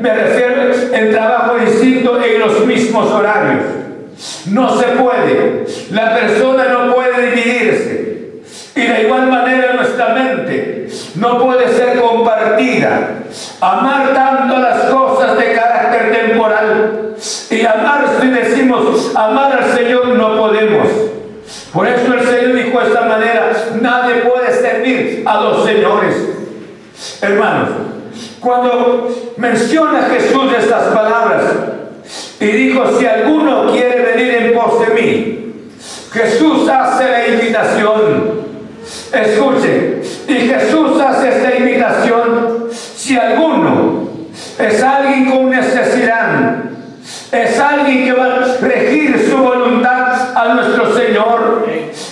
me 0.00 0.14
refiero 0.14 0.72
en 0.92 1.10
trabajo 1.10 1.56
distinto 1.56 2.20
en 2.22 2.40
los 2.40 2.66
mismos 2.66 3.10
horarios. 3.10 3.64
No 4.46 4.78
se 4.78 4.86
puede. 4.88 5.64
La 5.90 6.14
persona 6.14 6.64
no 6.64 6.94
puede 6.94 7.30
dividirse. 7.30 8.00
Y 8.74 8.86
de 8.86 9.02
igual 9.02 9.26
manera 9.28 9.74
nuestra 9.74 10.14
mente 10.14 10.88
no 11.16 11.38
puede 11.38 11.68
ser 11.68 12.00
compartida. 12.00 13.14
Amar 13.60 14.12
tanto 14.14 14.58
las 14.58 14.84
cosas 14.84 15.36
de 15.36 15.52
carácter 15.52 16.12
temporal 16.12 17.14
y 17.50 17.66
amar 17.66 18.04
si 18.20 18.28
decimos 18.28 19.14
amar 19.14 19.62
al 19.62 19.76
Señor 19.76 20.08
no 20.08 20.36
podemos. 20.36 20.88
Por 21.72 21.86
eso 21.86 22.14
el 22.14 22.26
Señor 22.26 22.54
dijo 22.54 22.80
de 22.80 22.86
esta 22.86 23.02
manera, 23.02 23.52
nadie 23.80 24.14
puede 24.16 24.52
servir 24.52 25.24
a 25.26 25.40
los 25.40 25.64
señores. 25.64 26.16
Hermanos, 27.22 27.68
cuando 28.40 29.08
menciona 29.36 30.08
Jesús 30.10 30.52
estas 30.58 30.94
palabras 30.94 31.42
y 32.40 32.46
dijo, 32.46 32.98
si 32.98 33.06
alguno 33.06 33.70
quiere 33.72 34.14
venir 34.14 34.34
en 34.34 34.54
pos 34.54 34.80
de 34.80 34.94
mí, 34.94 35.40
Jesús 36.12 36.68
hace 36.68 37.04
la 37.04 37.28
invitación. 37.28 38.40
Escuchen, 39.12 40.02
y 40.26 40.34
Jesús 40.34 41.00
hace 41.00 41.28
esta 41.28 41.56
invitación 41.56 42.68
si 42.70 43.16
alguno 43.16 44.08
es 44.58 44.82
alguien 44.82 45.30
con 45.30 45.50
necesidad, 45.50 46.56
es 47.32 47.58
alguien 47.58 48.04
que 48.04 48.12
va 48.12 48.24
a 48.26 48.56
regir 48.60 49.28
su 49.28 49.36
voluntad 49.36 50.36
a 50.36 50.54
nuestro 50.54 50.94
Señor, 50.94 51.66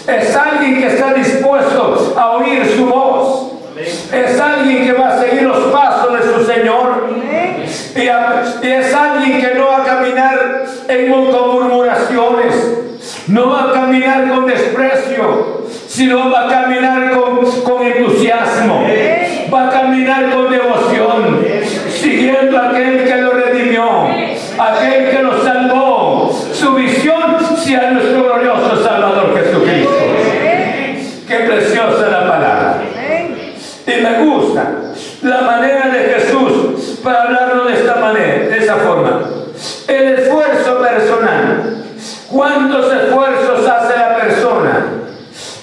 es 0.07 0.37
alguien 0.37 0.79
que 0.79 0.87
está 0.87 1.15
dispuesto 1.15 2.15
a 2.17 2.31
oír 2.33 2.67
su 2.77 2.87
voz, 2.87 3.53
es 4.13 4.41
alguien 4.41 4.87
que 4.87 4.93
va 4.93 5.09
a 5.09 5.21
seguir 5.21 5.43
los 5.43 5.73
pasos 5.73 6.13
de 6.15 6.33
su 6.33 6.45
Señor, 6.45 7.09
y, 8.63 8.67
es 8.67 8.95
alguien 8.95 9.41
que 9.41 9.55
no 9.55 9.67
va 9.67 9.83
a 9.83 9.85
caminar 9.85 10.65
en, 10.89 11.13
con 11.13 11.53
murmuraciones, 11.53 12.55
no 13.27 13.51
va 13.51 13.71
a 13.71 13.73
caminar 13.73 14.29
con 14.29 14.47
desprecio, 14.47 15.67
sino 15.87 16.31
va 16.31 16.47
a 16.47 16.49
caminar 16.49 17.11
con, 17.11 17.45
con 17.63 17.83
entusiasmo, 17.83 18.87
va 19.53 19.69
a 19.69 19.71
caminar 19.71 20.31
con 20.31 20.51
devoción, 20.51 21.45
siguiendo 21.91 22.59
a 22.59 22.71
aquel 22.71 23.05
que 23.05 23.17
lo 23.17 23.33
redimió, 23.33 23.85
aquel 24.59 25.11
que 25.11 25.23
lo 25.23 25.43
salvó. 25.43 26.33
Su 26.53 26.75
visión 26.75 27.37
sea 27.59 27.91
nuestro 27.91 28.25
glorioso 28.25 28.83
Salvador 28.83 29.37
Jesucristo. 29.37 29.93
Qué 31.27 31.37
preciosa 31.41 32.09
la 32.09 32.21
palabra. 32.21 32.83
Y 33.87 34.03
me 34.03 34.25
gusta 34.25 34.89
la 35.23 35.41
manera 35.43 35.89
de 35.89 36.15
Jesús 36.15 37.01
para 37.03 37.23
hablarlo 37.23 37.65
de 37.65 37.75
esta 37.75 37.97
manera, 37.97 38.49
de 38.49 38.59
esa 38.59 38.77
forma. 38.77 39.21
El 39.87 40.19
esfuerzo 40.19 40.79
personal. 40.81 41.85
¿Cuántos 42.31 42.93
esfuerzos 42.93 43.67
hace 43.67 43.97
la 43.97 44.17
persona? 44.17 44.87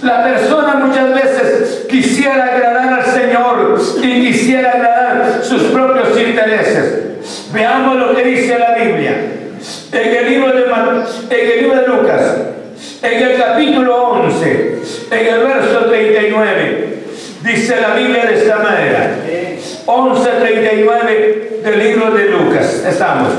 La 0.01 0.23
persona 0.23 0.75
muchas 0.75 1.13
veces 1.13 1.85
quisiera 1.89 2.45
agradar 2.45 2.93
al 2.93 3.05
Señor 3.05 3.79
y 4.01 4.21
quisiera 4.55 4.71
agradar 4.71 5.43
sus 5.43 5.63
propios 5.63 6.17
intereses. 6.17 7.51
Veamos 7.51 7.97
lo 7.97 8.15
que 8.15 8.23
dice 8.23 8.57
la 8.57 8.75
Biblia. 8.75 9.13
En 9.91 10.15
el 10.15 10.29
libro 10.29 10.53
de, 10.53 10.63
en 10.63 11.51
el 11.51 11.61
libro 11.61 11.81
de 11.81 11.87
Lucas, 11.87 12.37
en 13.01 13.23
el 13.23 13.37
capítulo 13.37 14.11
11, 14.11 14.79
en 15.11 15.27
el 15.27 15.39
verso 15.41 15.85
39, 15.85 16.99
dice 17.43 17.81
la 17.81 17.95
Biblia 17.95 18.25
de 18.25 18.35
esta 18.35 18.59
manera. 18.59 19.17
11.39 19.85 21.61
del 21.63 21.79
libro 21.79 22.11
de 22.11 22.25
Lucas. 22.29 22.83
Estamos. 22.87 23.29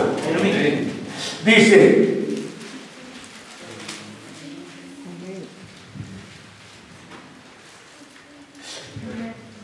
Dice, 1.44 2.15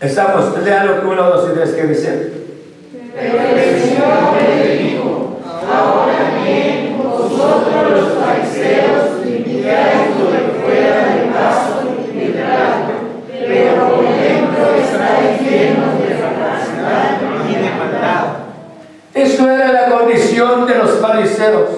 Estamos, 0.03 0.59
lean 0.65 1.07
uno, 1.07 1.23
dos 1.23 1.49
y 1.49 1.55
tres 1.55 1.71
que 1.75 1.85
dice. 1.85 2.33
Pero 3.15 3.39
el 3.39 3.81
Señor 3.81 4.35
le 4.67 4.77
dijo, 4.77 5.39
ahora 5.47 6.43
bien, 6.43 6.99
vosotros 6.99 7.91
los 7.93 8.09
fariseos 8.19 9.25
limpiáis 9.25 10.09
lo 10.19 10.61
fuera 10.61 11.07
del 11.07 11.31
vaso 11.31 11.83
y 11.87 12.19
del 12.19 12.33
plato, 12.33 12.93
pero 13.47 13.89
por 13.91 14.03
dentro 14.03 14.75
estáis 14.75 15.41
llenos 15.41 15.97
de 16.01 16.19
capacidad 16.19 17.21
y 17.49 17.55
de 17.55 17.71
maldad. 17.71 18.25
Esto 19.15 19.49
era 19.49 19.73
la 19.73 19.87
condición 19.89 20.67
de 20.67 20.79
los 20.79 20.99
fariseos. 20.99 21.69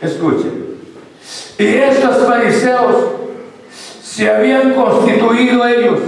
Escuchen. 0.00 0.76
Y 1.58 1.66
estos 1.66 2.24
fariseos 2.24 2.96
se 4.00 4.30
habían 4.30 4.74
constituido 4.74 5.66
ellos 5.66 5.98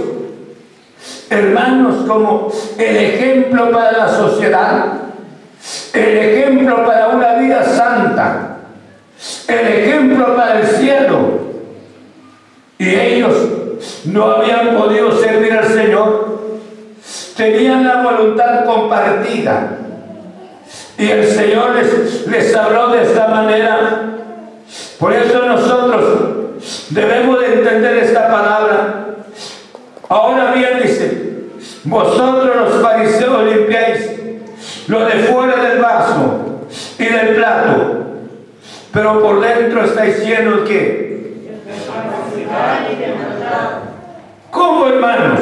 hermanos, 1.29 2.05
como 2.07 2.51
el 2.77 2.97
ejemplo 2.97 3.71
para 3.71 3.91
la 3.91 4.07
sociedad, 4.09 4.85
el 5.93 6.17
ejemplo 6.17 6.85
para 6.85 7.09
una 7.09 7.33
vida 7.35 7.63
santa, 7.63 8.57
el 9.47 9.67
ejemplo 9.67 10.35
para 10.35 10.59
el 10.59 10.67
cielo. 10.67 11.45
Y 12.77 12.89
ellos 12.93 13.35
no 14.05 14.25
habían 14.25 14.75
podido 14.75 15.17
servir 15.19 15.53
al 15.53 15.67
Señor, 15.67 16.39
tenían 17.37 17.87
la 17.87 18.03
voluntad 18.03 18.65
compartida. 18.65 19.77
Y 20.97 21.09
el 21.09 21.27
Señor 21.27 21.75
les, 22.27 22.55
habló 22.55 22.89
de 22.89 23.03
esta 23.03 23.27
manera. 23.27 24.01
Por 24.99 25.13
eso 25.13 25.45
nosotros 25.45 26.03
debemos 26.89 27.39
de 27.39 27.53
entender 27.53 27.97
esta 27.97 28.27
palabra 28.27 29.05
Ahora 30.09 30.53
bien 30.53 30.81
dice, 30.83 31.14
vosotros 31.85 32.55
los 32.55 32.81
fariseos 32.81 33.43
limpiáis 33.45 34.11
lo 34.87 35.05
de 35.05 35.11
fuera 35.11 35.63
del 35.63 35.79
vaso 35.79 36.65
y 36.97 37.05
del 37.05 37.35
plato, 37.35 38.05
pero 38.91 39.21
por 39.21 39.41
dentro 39.41 39.83
estáis 39.83 40.25
llenos 40.25 40.61
qué? 40.67 41.05
¿Cómo 44.51 44.87
hermanos? 44.87 45.39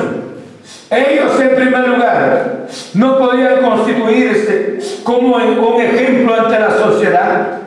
Ellos 0.90 1.40
en 1.40 1.56
primer 1.56 1.88
lugar 1.88 2.68
no 2.94 3.18
podían 3.18 3.62
constituirse 3.62 4.80
como 5.04 5.38
un 5.38 5.82
ejemplo 5.82 6.36
ante 6.36 6.60
la 6.60 6.72
sociedad, 6.72 7.60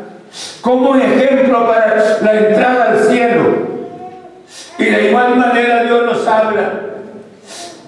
como 0.60 0.90
un 0.90 1.00
ejemplo 1.00 1.66
para 1.66 2.18
la 2.22 2.34
entrada 2.34 2.90
al 2.90 2.98
cielo. 3.04 3.66
Y 4.78 4.84
de 4.84 5.08
igual 5.08 5.36
manera 5.36 5.82
Dios 5.84 6.04
nos 6.04 6.26
habla 6.26 6.85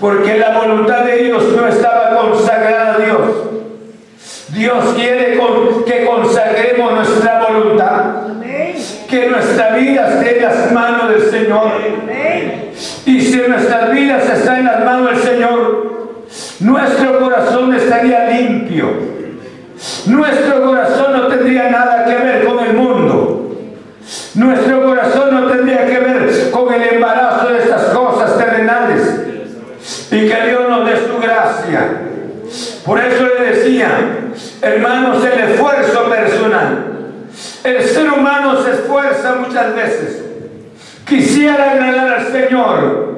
porque 0.00 0.38
la 0.38 0.58
voluntad 0.58 1.04
de 1.04 1.16
Dios 1.24 1.44
no 1.56 1.66
estaba 1.66 2.16
consagrada 2.20 2.94
a 2.94 2.98
Dios. 2.98 3.20
Dios 4.50 4.84
quiere 4.94 5.38
que 5.86 6.06
consagremos 6.06 6.92
nuestra 6.92 7.46
voluntad, 7.46 8.04
que 9.08 9.28
nuestra 9.28 9.70
vida 9.76 10.08
esté 10.08 10.38
en 10.38 10.44
las 10.44 10.72
manos 10.72 11.10
del 11.10 11.30
Señor. 11.30 11.72
Y 13.04 13.20
si 13.20 13.36
nuestras 13.38 13.90
vidas 13.90 14.28
están 14.30 14.58
en 14.58 14.64
las 14.66 14.84
manos 14.84 15.10
del 15.10 15.22
Señor, 15.22 16.24
nuestro 16.60 17.20
corazón 17.20 17.74
estaría 17.74 18.30
limpio. 18.30 19.18
Nuestro 20.06 20.64
corazón 20.64 21.12
no 21.12 21.26
tendría 21.28 21.70
nada 21.70 22.04
que 22.04 22.14
ver 22.14 22.44
con 22.44 22.64
el 22.64 22.74
mundo. 22.74 23.56
Nuestro 24.34 24.82
corazón 24.84 25.34
no 25.34 25.46
tendría 25.48 25.86
que 25.86 25.98
ver 25.98 26.50
con 26.50 26.72
el 26.72 26.94
embarazo 26.94 27.48
de 27.48 27.58
estas 27.58 27.82
cosas 27.84 28.38
terrenales 28.38 29.28
y 30.10 30.28
que 30.28 30.48
Dios 30.48 30.68
nos 30.68 30.86
dé 30.86 30.96
su 31.06 31.18
gracia. 31.20 32.02
Por 32.84 32.98
eso 32.98 33.26
le 33.26 33.44
decía, 33.54 33.90
hermanos, 34.62 35.22
el 35.24 35.50
esfuerzo 35.50 36.08
personal. 36.08 36.84
El 37.62 37.82
ser 37.82 38.10
humano 38.10 38.62
se 38.62 38.70
esfuerza 38.72 39.34
muchas 39.34 39.74
veces. 39.74 40.24
Quisiera 41.06 41.72
agradar 41.72 42.18
al 42.18 42.26
Señor, 42.26 43.08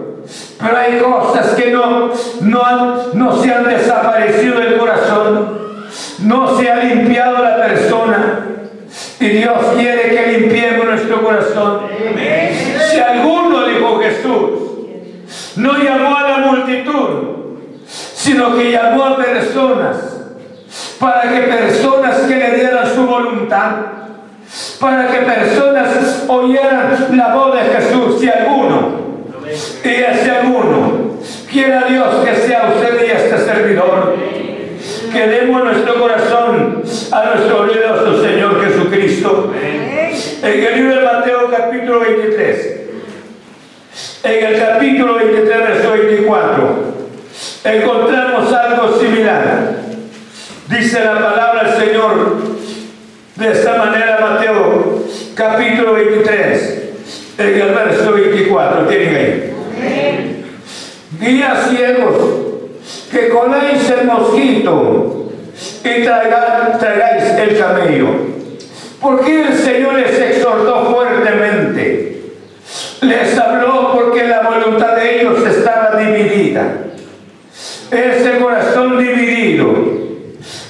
Pero 0.61 0.77
hay 0.77 0.99
cosas 0.99 1.55
que 1.55 1.71
no, 1.71 2.11
no, 2.43 3.13
no 3.15 3.43
se 3.43 3.53
han 3.53 3.65
desaparecido 3.65 4.61
del 4.61 4.79
corazón, 4.79 5.87
no 6.21 6.59
se 6.59 6.71
ha 6.71 6.85
limpiado 6.85 7.43
la 7.43 7.57
persona. 7.57 8.47
Y 9.19 9.29
Dios 9.29 9.59
quiere 9.77 10.11
que 10.11 10.39
limpiemos 10.39 10.87
nuestro 10.87 11.23
corazón. 11.23 11.83
Si 12.91 12.99
alguno, 12.99 13.67
dijo 13.67 14.01
Jesús, 14.01 14.51
no 15.57 15.79
llamó 15.79 16.17
a 16.17 16.29
la 16.29 16.39
multitud, 16.39 17.41
sino 17.87 18.57
que 18.57 18.71
llamó 18.71 19.05
a 19.05 19.17
personas, 19.17 19.97
para 20.99 21.23
que 21.23 21.41
personas 21.41 22.19
que 22.21 22.37
le 22.37 22.55
dieran 22.57 22.95
su 22.95 23.07
voluntad, 23.07 23.77
para 24.79 25.09
que 25.09 25.19
personas 25.19 26.25
oyeran 26.29 27.17
la 27.17 27.35
voz 27.35 27.55
de 27.55 27.61
Jesús, 27.61 28.21
si 28.21 28.29
alguno, 28.29 29.01
y 29.85 29.89
ese 29.89 30.31
alguno, 30.31 31.19
quiera 31.51 31.85
Dios 31.89 32.25
que 32.25 32.35
sea 32.37 32.73
usted 32.75 33.07
y 33.07 33.11
este 33.11 33.39
servidor, 33.39 34.15
que 35.13 35.27
demos 35.27 35.65
nuestro 35.65 35.95
corazón 36.01 36.83
a 37.13 37.25
nuestro 37.25 37.65
glorioso 37.65 38.23
Señor 38.23 38.65
Jesucristo. 38.65 39.53
En 40.43 40.65
el 40.65 40.77
libro 40.77 40.97
de 40.97 41.05
Mateo 41.05 41.51
capítulo 41.51 42.01
23, 42.01 42.80
en 44.23 44.45
el 44.45 44.61
capítulo 44.61 45.15
23, 45.15 45.59
verso 45.59 45.93
24, 45.93 46.95
encontramos 47.65 48.53
algo 48.53 48.99
similar. 48.99 49.77
Dice 50.69 51.05
la 51.05 51.15
palabra 51.15 51.65
del 51.65 51.89
Señor 51.89 52.37
de 53.37 53.53
esta 53.53 53.77
manera, 53.77 54.19
Mateo 54.21 55.05
capítulo 55.35 55.95
23, 55.95 56.83
en 57.39 57.61
el 57.61 57.75
verso 57.75 58.13
24. 58.13 58.87
Tienen 58.87 59.17
ahí. 59.17 60.45
Guías 61.19 61.71
ciegos, 61.71 62.17
que 63.11 63.29
coláis 63.31 63.91
el 63.91 64.07
mosquito 64.07 65.33
y 65.83 66.03
traigáis 66.03 67.25
el 67.39 67.59
camello. 67.59 68.09
Porque 69.01 69.43
el 69.49 69.55
Señor 69.55 69.95
les 69.95 70.19
exhortó 70.19 70.95
fuertemente. 70.95 72.23
Les 73.01 73.39
habló 73.39 73.90
voluntad 74.61 74.97
de 74.97 75.21
ellos 75.21 75.47
estaba 75.47 75.97
dividida. 75.97 76.63
Ese 77.91 78.39
corazón 78.39 78.99
dividido, 78.99 79.75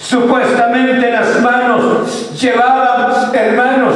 supuestamente 0.01 1.07
en 1.07 1.12
las 1.12 1.41
manos 1.41 2.41
llevaban, 2.41 3.34
hermanos, 3.34 3.95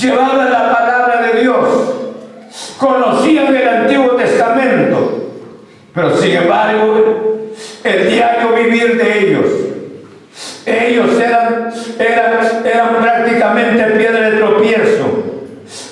llevaban 0.00 0.50
la 0.50 0.72
palabra 0.72 1.22
de 1.22 1.40
Dios, 1.42 1.66
conocían 2.78 3.54
el 3.54 3.68
Antiguo 3.68 4.10
Testamento, 4.12 5.30
pero 5.94 6.16
sin 6.16 6.36
embargo, 6.36 7.50
el 7.84 8.08
diario 8.08 8.54
vivir 8.54 8.96
de 8.96 9.18
ellos, 9.18 9.46
ellos 10.64 11.20
eran, 11.20 11.70
eran, 11.98 12.66
eran 12.66 13.02
prácticamente 13.02 13.84
piedra 13.98 14.30
de 14.30 14.38
tropiezo 14.38 15.24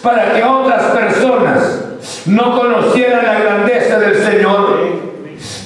para 0.02 0.32
que 0.32 0.42
otras 0.42 0.82
personas 0.96 1.81
no 2.26 2.58
conocieran 2.58 3.24
la 3.24 3.40
grandeza 3.40 3.98
del 3.98 4.14
Señor. 4.16 5.12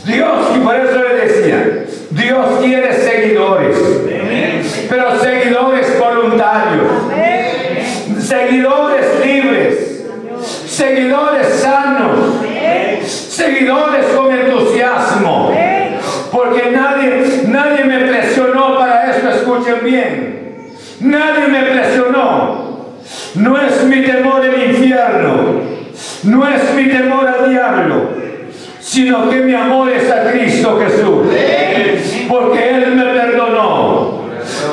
Dios, 0.05 0.47
y 0.55 0.59
por 0.61 0.77
eso 0.77 1.03
le 1.03 1.27
decía, 1.27 1.85
Dios 2.11 2.47
quiere 2.63 2.93
seguidores, 2.95 3.77
pero 4.89 5.19
seguidores 5.21 5.99
voluntarios, 5.99 6.93
seguidores 8.21 9.07
libres, 9.25 10.07
seguidores 10.67 11.47
sanos, 11.61 12.37
seguidores 13.05 14.07
con 14.15 14.33
entusiasmo, 14.33 15.53
porque 16.33 16.71
nadie, 16.71 17.43
nadie 17.49 17.85
me 17.85 17.99
presionó 18.01 18.79
para 18.79 19.11
eso, 19.15 19.29
escuchen 19.31 19.85
bien, 19.85 20.69
nadie 21.01 21.49
me 21.49 21.63
presionó. 21.63 22.67
No 23.35 23.61
es 23.61 23.85
mi 23.85 24.03
temor 24.03 24.45
el 24.45 24.71
infierno, 24.71 25.61
no 26.27 26.49
es 26.49 26.75
mi 26.75 26.89
temor 26.89 27.27
al 27.27 27.51
diablo, 27.51 28.11
sino 28.81 29.31
que 29.31 29.41
mi 29.41 29.55
amor 29.55 29.91
es 29.91 30.11
a 30.11 30.31
Cristo 30.31 30.79
Jesús. 30.81 31.27
Porque 32.29 32.71
Él 32.71 32.95
me 32.95 33.05
perdonó. 33.05 34.27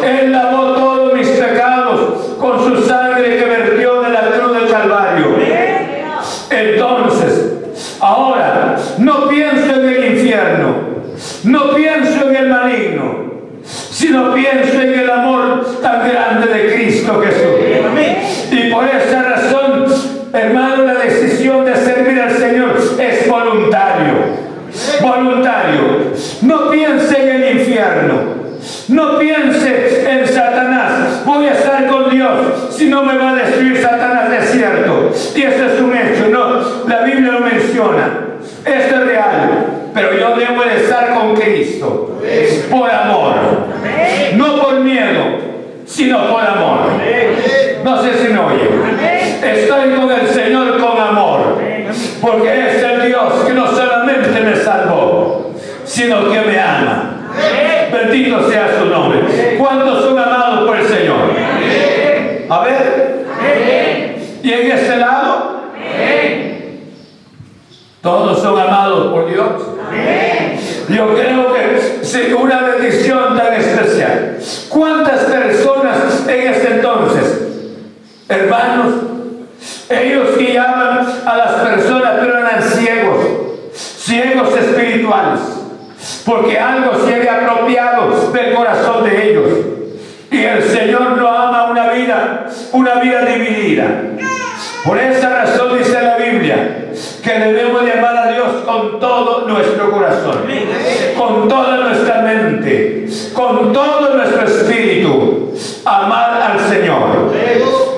Él 0.04 0.32
lavó 0.32 0.74
todos 0.74 1.14
mis 1.14 1.28
pecados 1.30 2.36
con 2.40 2.64
su 2.64 2.84
sangre 2.84 3.38
que 3.38 3.46
vertió 3.46 4.02
de 4.02 4.10
la 4.10 4.22
cruz 4.22 4.54
del 4.54 4.70
Calvario. 4.70 5.26
Entonces, 6.50 7.98
ahora 8.00 8.76
no 8.98 9.28
pienso 9.28 9.80
en 9.80 9.88
el 9.88 10.06
infierno, 10.14 10.76
no 11.44 11.76
pienso 11.76 12.30
en 12.30 12.36
el 12.36 12.50
maligno, 12.50 13.24
sino 13.64 14.34
pienso 14.34 14.82
en 14.82 15.00
el 15.00 15.10
amor 15.10 15.66
tan 15.82 16.10
grande 16.10 16.48
de 16.48 16.76
Cristo 16.76 17.22
Jesús. 17.22 17.54
Y 18.52 18.72
por 18.72 18.86
esa 18.86 19.24
razón, 19.24 19.86
hermano, 20.34 20.84
la 20.84 20.96
decisión 20.96 21.66
de 21.66 21.76
servir 21.76 22.22
al 22.22 22.32
Señor 22.32 22.76
es 23.00 23.28
voluntario. 23.28 24.44
Voluntario. 25.02 26.14
No 26.42 26.70
piense 26.70 27.22
en 27.22 27.42
el 27.42 27.58
infierno. 27.60 28.44
No 28.88 29.20
piense 29.20 30.10
en 30.10 30.28
Satanás. 30.28 31.24
Voy 31.26 31.48
a 31.48 31.54
estar 31.54 31.88
con 31.88 32.10
Dios. 32.10 32.76
Si 32.76 32.88
me 33.06 33.18
va 33.18 33.32
a 33.32 33.36
destruir 33.36 33.78
Satanás, 33.78 34.32
es 34.40 34.52
cierto. 34.52 35.12
Y 35.36 35.42
eso 35.44 35.66
es 35.66 35.80
un 35.80 35.96
hecho. 35.96 36.30
No, 36.30 36.88
la 36.88 37.02
Biblia 37.02 37.34
lo 37.34 37.40
menciona. 37.42 38.10
Esto 38.66 38.96
es 38.96 39.06
real. 39.06 39.50
Pero 39.94 40.14
yo 40.14 40.36
debo 40.36 40.64
de 40.64 40.78
estar 40.78 41.14
con 41.14 41.36
Cristo. 41.36 42.20
Por 42.72 42.90
amor. 42.90 43.36
No 44.36 44.62
por 44.62 44.80
miedo, 44.80 45.38
sino 45.86 46.28
por 46.30 46.42
amor. 46.42 46.80
No 47.84 48.02
sé 48.02 48.14
si 48.18 48.34
me 48.34 48.40
oye. 48.40 48.70
Estoy 49.44 49.92
con 49.92 50.12
el 50.12 50.28
Señor 50.28 50.80
con 50.80 51.00
amor. 51.00 51.62
Porque 52.22 52.70
es 52.70 52.84
el 52.84 53.08
Dios 53.08 53.34
que 53.46 53.54
no 53.54 53.68
solamente 53.68 54.42
me 54.42 54.56
salvó, 54.56 55.52
sino 55.86 56.32
que 56.32 56.42
me 56.42 56.60
ama. 56.60 57.10
Bendito 57.92 58.50
sea 58.50 58.70
su 58.80 58.86
nombre. 58.86 59.58
¿Cuántos 59.60 60.04
son 60.04 60.18
amados 60.18 60.68
por 60.68 60.78
el 60.78 60.88
Señor? 60.88 61.18
A 62.50 62.60
ver. 62.62 63.26
¿Y 64.42 64.52
en 64.52 64.72
este 64.72 64.98
lado? 64.98 65.64
Todos 68.02 68.42
son 68.42 68.60
amados 68.60 69.14
por 69.14 69.30
Dios. 69.30 69.74
Yo 70.90 71.16
creo 71.16 71.54
que 71.54 71.76
es 72.02 72.34
una 72.34 72.62
bendición 72.62 73.38
tan 73.38 73.54
especial. 73.54 74.38
¿Cuántas 74.70 75.20
personas 75.22 76.28
en 76.28 76.48
este 76.48 76.68
entonces, 76.76 77.50
hermanos, 78.28 78.94
ellos 79.90 80.38
guiaban 80.38 81.08
a 81.26 81.38
las 81.38 81.54
personas, 81.54 82.12
pero 82.20 82.38
eran 82.38 82.62
ciegos, 82.62 83.26
ciegos 83.74 84.58
espirituales, 84.58 85.40
porque 86.26 86.60
algo 86.60 87.06
se 87.06 87.16
había 87.16 87.48
apropiado 87.48 88.32
del 88.32 88.54
corazón 88.54 89.04
de 89.06 89.30
ellos. 89.30 89.50
Y 90.30 90.44
el 90.44 90.64
Señor 90.64 91.16
no 91.16 91.28
ama 91.28 91.70
una 91.70 91.92
vida, 91.92 92.48
una 92.72 92.96
vida 92.96 93.22
dividida. 93.26 93.86
Por 94.84 94.98
esa 94.98 95.30
razón 95.30 95.78
dice 95.78 96.02
la 96.02 96.18
Biblia 96.18 96.90
que 97.24 97.40
debemos 97.40 97.86
de 97.86 97.94
amar 97.94 98.18
a 98.18 98.32
Dios 98.32 98.50
con 98.66 99.00
todo 99.00 99.48
nuestro 99.48 99.92
corazón, 99.92 100.44
con 101.18 101.48
toda 101.48 101.78
nuestra 101.78 102.22
mente, 102.22 103.08
con 103.34 103.72
todo 103.72 104.16
nuestro 104.16 104.44
espíritu. 104.44 105.54
Amar 105.86 106.42
al 106.42 106.60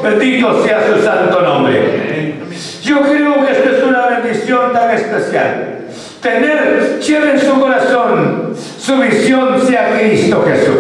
Bendito 0.03 0.63
sea 0.63 0.85
su 0.87 1.03
santo 1.03 1.41
nombre. 1.41 2.35
Yo 2.83 3.01
creo 3.01 3.45
que 3.45 3.51
esto 3.51 3.69
es 3.71 3.83
una 3.83 4.07
bendición 4.07 4.71
tan 4.71 4.91
especial. 4.91 5.79
Tener, 6.21 6.99
lleve 6.99 7.31
en 7.31 7.39
su 7.39 7.59
corazón, 7.59 8.55
su 8.79 8.97
visión 8.97 9.61
sea 9.65 9.97
Cristo 9.97 10.43
Jesús. 10.47 10.75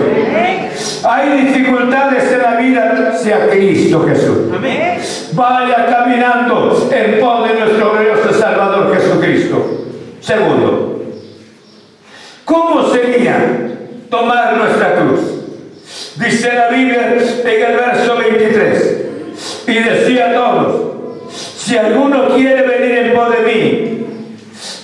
Hay 1.07 1.41
dificultades 1.41 2.31
en 2.31 2.41
la 2.41 2.55
vida, 2.55 3.13
sea 3.17 3.49
Cristo 3.49 4.05
Jesús. 4.07 4.37
Vaya 5.33 5.85
caminando 5.87 6.89
en 6.91 7.19
pos 7.19 7.47
de 7.47 7.59
nuestro 7.59 7.91
glorioso 7.91 8.33
Salvador 8.33 8.95
Jesucristo. 8.95 9.85
Segundo, 10.21 11.03
¿cómo 12.43 12.89
sería 12.89 13.37
tomar 14.09 14.57
nuestra 14.57 14.95
cruz? 14.95 15.44
Dice 16.15 16.53
la 16.53 16.69
Biblia 16.69 17.13
en 17.13 17.61
el 17.61 17.75
verso 17.75 18.17
23. 18.17 18.95
Y 19.67 19.73
decía 19.73 20.29
a 20.29 20.33
todos, 20.33 21.31
si 21.57 21.77
alguno 21.77 22.35
quiere 22.35 22.61
venir 22.65 22.97
en 22.99 23.13
pos 23.13 23.29
de 23.31 23.53
mí, 23.53 24.05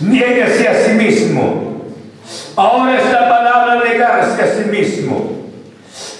niéguese 0.02 0.68
a 0.68 0.76
sí 0.76 0.92
mismo. 0.94 1.86
Ahora 2.58 2.98
esta 2.98 3.30
palabra 3.30 3.82
negarse 3.88 4.42
a 4.42 4.48
sí 4.48 4.70
mismo. 4.70 5.32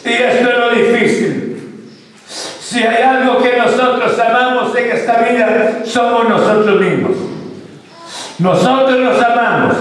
Y 0.06 0.10
esto 0.10 0.50
es 0.50 0.58
lo 0.58 0.70
difícil. 0.70 1.88
Si 2.62 2.80
hay 2.80 3.04
algo 3.04 3.44
que 3.44 3.58
nosotros 3.58 4.18
amamos 4.18 4.74
en 4.78 4.92
esta 4.92 5.18
vida, 5.18 5.82
somos 5.84 6.30
nosotros 6.30 6.80
mismos. 6.80 7.18
Nosotros 8.40 8.98
nos 8.98 9.22
amamos. 9.22 9.76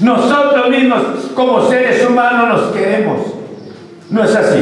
Nosotros 0.00 0.68
mismos 0.68 1.02
como 1.34 1.68
seres 1.68 2.04
humanos 2.04 2.48
nos 2.48 2.72
queremos. 2.72 3.39
No 4.10 4.24
es 4.24 4.34
así. 4.34 4.58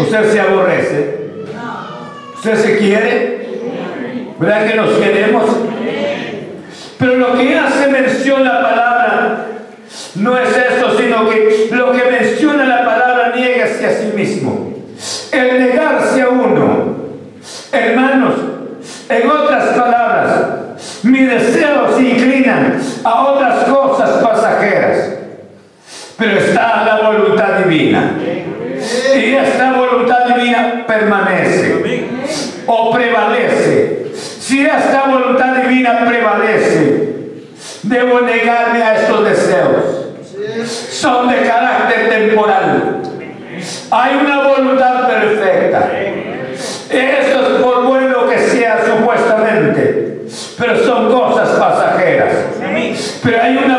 Usted 0.00 0.32
se 0.32 0.40
aborrece. 0.40 1.18
Usted 2.34 2.56
se 2.56 2.78
quiere. 2.78 3.42
¿Verdad 4.38 4.66
que 4.66 4.76
nos 4.76 4.90
queremos? 4.98 5.44
Pero 6.98 7.16
lo 7.16 7.38
que 7.38 7.56
hace 7.56 7.88
mención 7.88 8.44
la 8.44 8.62
palabra 8.62 9.46
no 10.16 10.38
es 10.38 10.48
eso, 10.48 10.98
sino 10.98 11.28
que 11.28 11.68
lo 11.70 11.92
que 11.92 12.10
menciona 12.10 12.64
la 12.64 12.84
palabra 12.84 13.32
niégase 13.34 13.86
a 13.86 13.90
sí 13.90 14.12
mismo. 14.14 14.74
El 15.30 15.58
negarse 15.60 16.22
a 16.22 16.28
uno. 16.28 16.96
Hermanos, 17.72 18.34
en 19.08 19.30
otras 19.30 19.78
palabras, 19.78 20.40
mis 21.02 21.28
deseos 21.28 21.96
se 21.96 22.02
inclinan 22.02 22.80
a 23.04 23.24
otras 23.24 23.64
cosas 23.64 24.10
pasajeras, 24.22 25.14
pero 26.18 26.38
está 26.38 26.84
la 26.84 27.10
voluntad 27.10 27.58
divina. 27.64 28.14
Y 29.14 29.34
esta 29.34 29.72
voluntad 29.72 30.26
divina 30.26 30.84
permanece 30.86 32.14
o 32.66 32.90
prevalece. 32.92 34.06
Si 34.14 34.64
esta 34.64 35.04
voluntad 35.06 35.56
divina 35.56 36.04
prevalece, 36.06 37.12
debo 37.82 38.20
negarme 38.20 38.82
a 38.82 38.96
estos 38.96 39.24
deseos. 39.24 40.02
Son 40.66 41.28
de 41.28 41.42
carácter 41.42 42.08
temporal. 42.08 43.02
Hay 43.90 44.16
una 44.16 44.48
voluntad 44.48 45.06
perfecta. 45.06 45.90
Eso 46.90 47.40
es 47.40 47.62
por 47.62 47.84
bueno 47.84 48.28
que 48.28 48.38
sea 48.38 48.84
supuestamente, 48.84 50.22
pero 50.58 50.76
son 50.84 51.12
cosas 51.12 51.50
pasajeras. 51.50 52.32
Pero 53.22 53.42
hay 53.42 53.56
una 53.56 53.71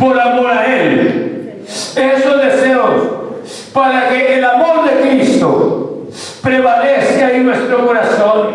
Por 0.00 0.18
amor 0.18 0.50
a 0.50 0.64
Él. 0.64 1.62
Esos 1.68 2.42
deseos 2.42 3.20
para 3.74 4.08
que 4.08 4.38
el 4.38 4.44
amor 4.44 4.84
de 4.84 5.08
Cristo 5.08 6.06
prevalezca 6.42 7.32
en 7.32 7.46
nuestro 7.46 7.86
corazón. 7.86 8.48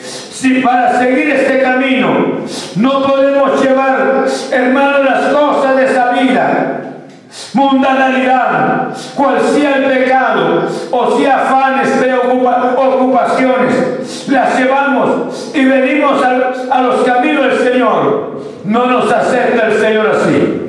Si 0.00 0.60
para 0.60 0.98
seguir 0.98 1.30
este 1.30 1.60
camino 1.60 2.38
no 2.76 3.02
podemos 3.02 3.62
llevar, 3.62 4.24
hermanos, 4.52 5.04
las 5.04 5.32
cosas 5.32 5.76
de 5.76 5.84
esa 5.86 6.12
vida, 6.12 6.80
mundanalidad, 7.52 8.88
cual 9.16 9.40
sea 9.40 9.76
el 9.76 9.84
pecado, 9.84 10.68
o 10.92 11.18
sea 11.18 11.36
afanes, 11.36 11.88
preocupaciones, 11.98 14.28
las 14.28 14.58
llevamos 14.58 15.50
y 15.52 15.64
venimos 15.64 16.22
a 16.22 16.82
los 16.82 17.04
caminos 17.04 17.44
del 17.44 17.72
Señor. 17.72 18.36
No 18.64 18.86
nos 18.86 19.12
acepta 19.12 19.66
el 19.66 19.80
Señor 19.80 20.12
así. 20.14 20.65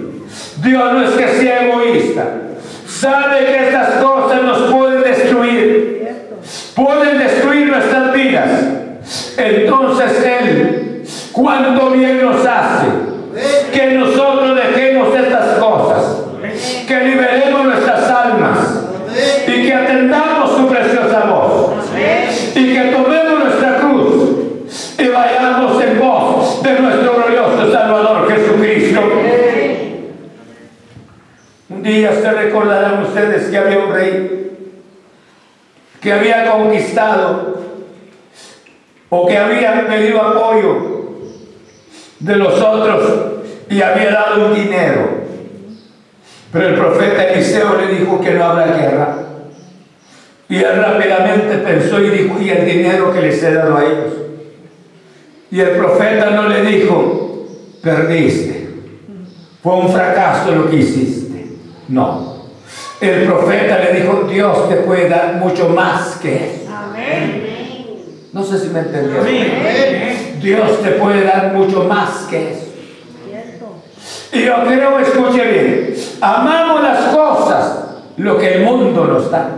Dios 0.64 0.94
no 0.94 1.04
es 1.04 1.12
que 1.12 1.28
sea 1.40 1.66
egoísta. 1.68 2.24
Sabe 2.88 3.46
que 3.46 3.68
estas 3.68 4.04
cosas 4.04 4.44
nos 4.44 4.72
pueden 4.72 5.04
destruir. 5.04 6.08
Pueden 6.76 7.18
destruir 7.20 7.68
nuestras 7.68 8.14
vidas. 8.14 8.50
Entonces 9.38 10.24
Él, 10.24 11.04
cuánto 11.32 11.92
bien 11.92 12.22
nos 12.22 12.46
hace 12.46 12.88
que 13.72 13.88
nosotros 13.92 14.56
dejemos 14.56 15.16
estas 15.16 15.60
cosas, 15.60 16.18
que 16.88 17.00
liberemos 17.02 17.66
nuestras 17.66 18.10
almas 18.10 18.58
y 19.48 19.68
que 19.68 19.74
atendamos 19.74 20.58
su 20.58 20.68
preciosa 20.68 21.26
voz 21.26 21.76
y 22.56 22.74
que 22.74 22.82
tomemos 22.92 23.44
nuestra 23.44 23.78
cruz 23.78 24.28
y 24.98 25.08
vayamos 25.08 25.84
en 25.84 26.00
voz 26.00 26.64
de 26.64 26.80
nuestro 26.80 27.14
glorioso 27.14 27.72
Salvador 27.72 28.32
Jesucristo. 28.32 29.02
Un 31.70 31.84
día 31.84 32.12
se 32.28 32.34
recordarán 32.34 33.04
ustedes 33.04 33.48
que 33.48 33.58
había 33.58 33.80
un 33.80 33.94
rey 33.94 34.52
que 36.02 36.12
había 36.12 36.52
conquistado 36.52 37.62
o 39.10 39.28
que 39.28 39.38
había 39.38 39.88
pedido 39.88 40.22
apoyo 40.22 41.22
de 42.20 42.36
los 42.36 42.62
otros 42.62 43.12
y 43.70 43.82
había 43.82 44.12
dado 44.12 44.48
un 44.48 44.56
dinero. 44.56 45.10
Pero 46.52 46.68
el 46.68 46.76
profeta 46.76 47.24
Eliseo 47.30 47.78
le 47.78 47.96
dijo 47.96 48.20
que 48.20 48.32
no 48.32 48.44
habrá 48.44 48.78
guerra. 48.78 49.16
Y 50.50 50.58
él 50.58 50.76
rápidamente 50.82 51.58
pensó 51.60 52.02
y 52.02 52.10
dijo, 52.10 52.42
¿y 52.42 52.50
el 52.50 52.66
dinero 52.66 53.14
que 53.14 53.22
les 53.22 53.42
he 53.42 53.54
dado 53.54 53.78
a 53.78 53.86
ellos? 53.86 54.14
Y 55.50 55.62
el 55.62 55.70
profeta 55.78 56.32
no 56.32 56.50
le 56.50 56.62
dijo, 56.64 57.48
perdiste. 57.82 58.70
Fue 59.64 59.76
un 59.76 59.90
fracaso 59.90 60.52
lo 60.52 60.70
que 60.70 60.76
hiciste. 60.78 61.27
No. 61.88 62.38
El 63.00 63.26
profeta 63.26 63.80
le 63.80 64.02
dijo, 64.02 64.28
Dios 64.30 64.70
te 64.70 64.76
puede 64.78 65.08
dar 65.08 65.36
mucho 65.36 65.70
más 65.70 66.18
que 66.18 66.36
eso. 66.36 66.72
No 68.34 68.44
sé 68.44 68.60
si 68.60 68.70
me 68.70 68.80
entendió. 68.80 69.24
Dios 70.42 70.82
te 70.82 70.92
puede 70.92 71.24
dar 71.24 71.54
mucho 71.54 71.84
más 71.84 72.28
que 72.30 72.52
eso. 72.52 72.68
Y 74.34 74.46
yo 74.46 74.56
creo, 74.66 75.00
escuche 75.00 75.46
bien, 75.46 75.96
amamos 76.22 76.84
las 76.84 77.16
cosas, 77.16 77.86
lo 78.18 78.38
que 78.38 78.56
el 78.56 78.64
mundo 78.64 79.06
nos 79.06 79.32
da. 79.32 79.50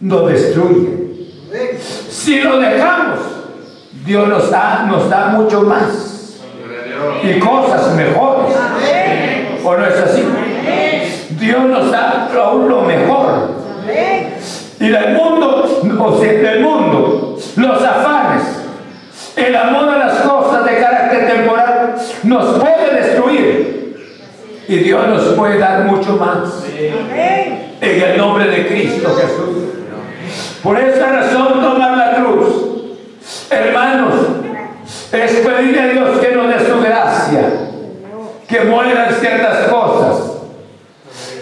Nos 0.00 0.28
destruye. 0.28 1.06
Si 2.10 2.40
lo 2.40 2.58
dejamos, 2.58 3.18
Dios 4.04 4.28
nos 4.28 4.50
da, 4.50 4.86
nos 4.88 5.08
da 5.08 5.28
mucho 5.28 5.62
más 5.62 6.38
y 7.22 7.38
cosas 7.38 7.94
mejores. 7.94 8.56
¿O 9.64 9.76
no 9.76 9.84
es 9.84 9.98
así? 9.98 10.22
Dios 11.46 11.64
nos 11.66 11.92
da 11.92 12.28
aún 12.34 12.68
lo 12.68 12.82
mejor. 12.82 13.50
Y 14.80 14.88
del 14.88 15.14
mundo, 15.14 15.64
o 16.00 16.20
sea, 16.20 16.32
del 16.32 16.60
mundo, 16.60 17.38
los 17.56 17.82
afanes, 17.82 18.42
el 19.36 19.54
amor 19.54 19.88
a 19.88 19.98
las 19.98 20.20
cosas 20.22 20.64
de 20.64 20.76
carácter 20.78 21.26
temporal 21.28 21.94
nos 22.24 22.58
puede 22.58 22.94
destruir. 23.00 23.96
Y 24.66 24.78
Dios 24.78 25.06
nos 25.06 25.22
puede 25.34 25.58
dar 25.58 25.84
mucho 25.84 26.16
más. 26.16 26.64
En 27.80 28.02
el 28.02 28.18
nombre 28.18 28.46
de 28.48 28.66
Cristo 28.66 29.14
Jesús. 29.14 29.56
Por 30.64 30.80
esa 30.80 31.12
razón 31.12 31.60
tomar 31.60 31.96
la 31.96 32.16
cruz. 32.16 32.48
Hermanos, 33.48 34.14
es 35.12 35.32
pedirle 35.32 35.80
a 35.80 35.86
Dios 35.86 36.18
que 36.18 36.34
nos 36.34 36.48
dé 36.48 36.66
su 36.68 36.80
gracia. 36.80 37.42
Que 38.48 38.60
mueran 38.60 39.14
ciertas 39.14 39.68
cosas 39.68 40.35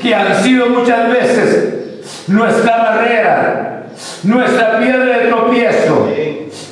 que 0.05 0.15
han 0.15 0.43
sido 0.43 0.67
muchas 0.67 1.11
veces 1.11 1.75
nuestra 2.27 2.77
barrera, 2.77 3.87
nuestra 4.23 4.79
piedra 4.79 5.19
de 5.19 5.29
tropiezo 5.29 6.11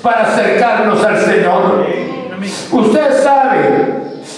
para 0.03 0.25
acercarnos 0.25 1.03
al 1.03 1.19
Señor. 1.19 1.87
Usted 2.71 3.23
sabe, 3.23 3.95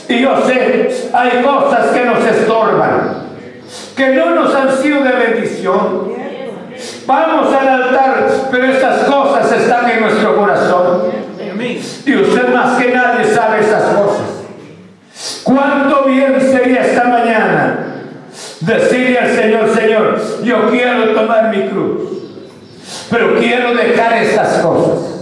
y 0.08 0.20
yo 0.20 0.46
sé, 0.46 1.08
hay 1.12 1.42
cosas 1.42 1.88
que 1.88 2.04
nos 2.04 2.24
estorban, 2.24 3.24
que 3.96 4.14
no 4.14 4.30
nos 4.30 4.54
han 4.54 4.76
sido 4.76 5.02
de 5.02 5.10
bendición. 5.10 6.14
Vamos 7.04 7.52
al 7.52 7.68
altar, 7.68 8.28
pero 8.52 8.64
estas 8.64 9.08
cosas 9.08 9.50
están 9.60 9.90
en 9.90 10.02
nuestro 10.02 10.36
corazón. 10.36 11.02
Y 12.06 12.14
usted 12.14 12.54
más 12.54 12.80
que 12.80 12.92
nadie 12.92 13.24
sabe 13.26 13.58
esas 13.58 13.82
cosas. 13.92 14.34
¿Cuánto 15.42 16.04
bien 16.04 16.40
sería 16.40 16.93
decirle 18.66 19.18
al 19.18 19.30
Señor, 19.34 19.74
Señor, 19.74 20.20
yo 20.42 20.70
quiero 20.70 21.10
tomar 21.10 21.54
mi 21.54 21.68
cruz, 21.68 22.02
pero 23.10 23.36
quiero 23.38 23.74
dejar 23.74 24.12
estas 24.14 24.58
cosas? 24.58 25.14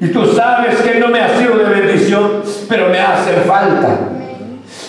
Y 0.00 0.08
tú 0.08 0.26
sabes 0.26 0.80
que 0.80 0.98
no 0.98 1.08
me 1.08 1.20
ha 1.20 1.38
sido 1.38 1.56
de 1.58 1.64
bendición, 1.64 2.42
pero 2.68 2.88
me 2.88 2.98
hace 2.98 3.34
falta. 3.46 3.98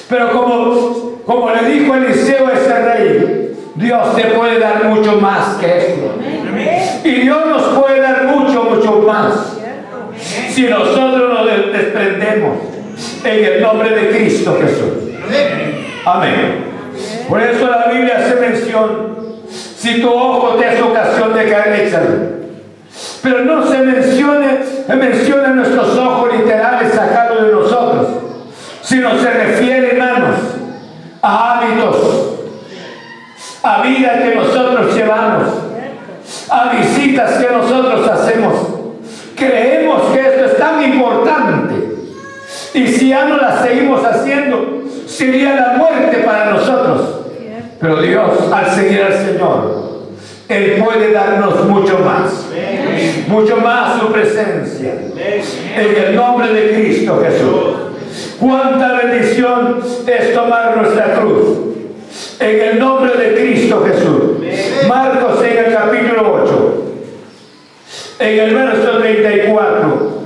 Pero 0.10 0.32
como, 0.32 1.22
como 1.24 1.52
le 1.52 1.70
dijo 1.70 1.94
Eliseo 1.94 2.48
a 2.48 2.54
ese 2.54 2.80
rey, 2.80 3.56
Dios 3.76 4.16
te 4.16 4.24
puede 4.24 4.60
dar 4.60 4.86
mucho 4.86 5.22
más 5.22 5.56
que 5.58 5.78
esto. 5.78 6.16
Y 7.04 7.12
Dios 7.12 7.46
nos 7.46 7.62
puede 7.80 8.02
dar 8.02 8.24
mucho, 8.24 8.64
mucho 8.64 9.04
más. 9.06 9.58
Si 10.50 10.64
nosotros 10.64 11.32
nos 11.32 11.46
desprendemos 11.72 12.58
en 13.24 13.46
el 13.46 13.62
nombre 13.62 13.90
de 13.92 14.10
Cristo 14.10 14.58
Jesús. 14.60 15.14
Amén. 16.06 16.73
Por 17.28 17.42
eso 17.42 17.68
la 17.68 17.92
Biblia 17.92 18.18
hace 18.20 18.36
mención, 18.36 19.14
si 19.50 20.02
tu 20.02 20.10
ojo 20.10 20.56
te 20.56 20.74
es 20.74 20.82
ocasión 20.82 21.34
de 21.34 21.50
caer, 21.50 21.88
échalo. 21.88 22.10
Pero 23.22 23.40
no 23.46 23.66
se 23.66 23.78
mencione, 23.80 24.60
menciona 24.88 25.48
nuestros 25.50 25.98
ojos 25.98 26.34
literales 26.34 26.94
sacados 26.94 27.46
de 27.46 27.52
nosotros, 27.52 28.08
sino 28.82 29.18
se 29.18 29.32
refiere, 29.32 29.92
hermanos, 29.92 30.36
a 31.22 31.60
hábitos, 31.60 32.34
a 33.64 33.82
vida 33.82 34.20
que 34.22 34.36
nosotros 34.36 34.96
llevamos, 34.96 35.48
a 36.50 36.70
visitas 36.76 37.32
que 37.34 37.50
nosotros 37.50 38.08
hacemos. 38.08 38.54
Creemos 39.36 40.02
que 40.14 40.20
esto 40.20 40.46
es 40.46 40.58
tan 40.58 40.84
importante. 40.84 40.93
Y 42.74 42.88
si 42.88 43.10
ya 43.10 43.26
no 43.26 43.38
la 43.38 43.62
seguimos 43.64 44.04
haciendo, 44.04 44.84
sería 45.06 45.56
la 45.56 45.78
muerte 45.78 46.18
para 46.26 46.52
nosotros. 46.52 47.20
Pero 47.80 48.02
Dios, 48.02 48.52
al 48.52 48.72
seguir 48.72 49.04
al 49.04 49.14
Señor, 49.14 49.84
Él 50.50 50.84
puede 50.84 51.12
darnos 51.12 51.66
mucho 51.66 52.00
más. 52.00 52.48
Mucho 53.28 53.58
más 53.58 54.00
su 54.00 54.12
presencia. 54.12 54.94
En 55.76 56.04
el 56.04 56.16
nombre 56.16 56.52
de 56.52 56.74
Cristo 56.74 57.22
Jesús. 57.24 58.38
Cuánta 58.40 58.94
bendición 58.94 59.80
es 60.08 60.34
tomar 60.34 60.78
nuestra 60.78 61.14
cruz. 61.16 61.58
En 62.40 62.62
el 62.62 62.80
nombre 62.80 63.14
de 63.14 63.36
Cristo 63.36 63.86
Jesús. 63.86 64.88
Marcos 64.88 65.44
en 65.44 65.66
el 65.66 65.74
capítulo 65.74 66.44
8. 66.44 66.84
En 68.20 68.40
el 68.40 68.56
verso 68.56 68.98
34. 69.00 70.23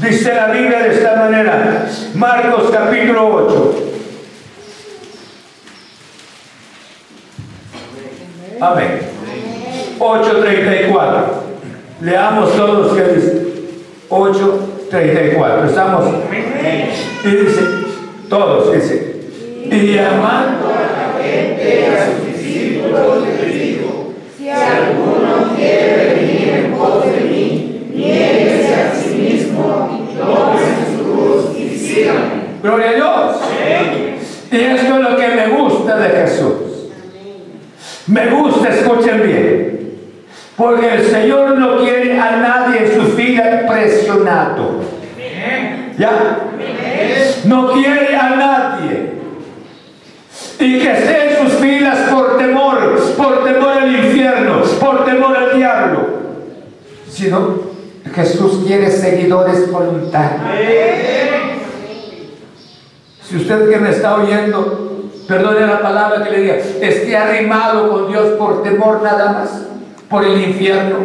Dice 0.00 0.34
la 0.34 0.46
Biblia 0.46 0.78
de 0.80 0.94
esta 0.94 1.14
manera. 1.16 1.86
Marcos 2.14 2.70
capítulo 2.70 3.34
8. 3.34 3.74
Amén. 8.60 9.00
8.34. 9.98 11.24
Leamos 12.00 12.56
todos 12.56 12.96
que 12.96 13.02
dice. 13.14 13.46
8.34. 14.08 15.68
Estamos. 15.68 16.06
Y 17.24 17.28
dice, 17.28 17.60
todos, 18.28 18.72
dice. 18.72 19.16
Y 19.70 19.94
llamando 19.94 20.68
a 20.68 20.80
la 20.80 21.22
gente, 21.22 21.86
a 21.86 22.06
sus 22.06 22.26
discípulos, 22.26 23.26
les 23.26 23.52
dijo, 23.54 24.14
si 24.36 24.48
alguno 24.48 25.54
quiere 25.54 26.14
venir 26.14 26.48
en 26.48 26.72
pos 26.72 27.04
de 27.04 27.20
mí, 27.20 27.90
nieguese 27.94 28.49
Gloria 32.62 32.90
a 32.90 32.92
Dios. 32.92 33.36
Y 34.52 34.56
esto 34.56 34.94
es 34.96 35.00
lo 35.00 35.16
que 35.16 35.28
me 35.28 35.48
gusta 35.48 35.96
de 35.96 36.08
Jesús. 36.10 36.54
Me 38.06 38.26
gusta, 38.28 38.68
escuchen 38.68 39.22
bien, 39.22 39.94
porque 40.56 40.94
el 40.94 41.04
Señor 41.04 41.56
no 41.56 41.78
quiere 41.78 42.18
a 42.18 42.36
nadie 42.36 42.86
en 42.86 42.94
su 42.94 43.16
vida 43.16 43.66
presionado. 43.68 44.80
¿Ya? 45.96 46.38
No 47.44 47.72
quiere 47.72 48.16
a 48.16 48.30
nadie. 48.30 49.12
Y 50.58 50.78
que 50.80 50.92
esté 50.92 51.30
en 51.30 51.38
sus 51.38 51.58
filas 51.58 52.10
por 52.10 52.36
temor, 52.36 53.00
por 53.16 53.44
temor 53.44 53.78
al 53.78 53.94
infierno, 53.94 54.62
por 54.80 55.04
temor 55.04 55.36
al 55.36 55.56
diablo. 55.56 56.08
Sino 57.08 57.60
Jesús 58.12 58.64
quiere 58.66 58.90
seguidores 58.90 59.70
voluntarios. 59.70 60.40
Si 63.30 63.36
usted 63.36 63.70
que 63.70 63.76
me 63.78 63.90
está 63.90 64.16
oyendo 64.16 65.08
perdone 65.28 65.64
la 65.64 65.80
palabra 65.80 66.24
que 66.24 66.30
le 66.30 66.40
diga, 66.40 66.56
esté 66.56 67.16
arrimado 67.16 67.88
con 67.88 68.08
Dios 68.08 68.30
por 68.36 68.64
temor 68.64 69.00
nada 69.04 69.32
más, 69.32 69.62
por 70.08 70.24
el 70.24 70.40
infierno, 70.40 70.96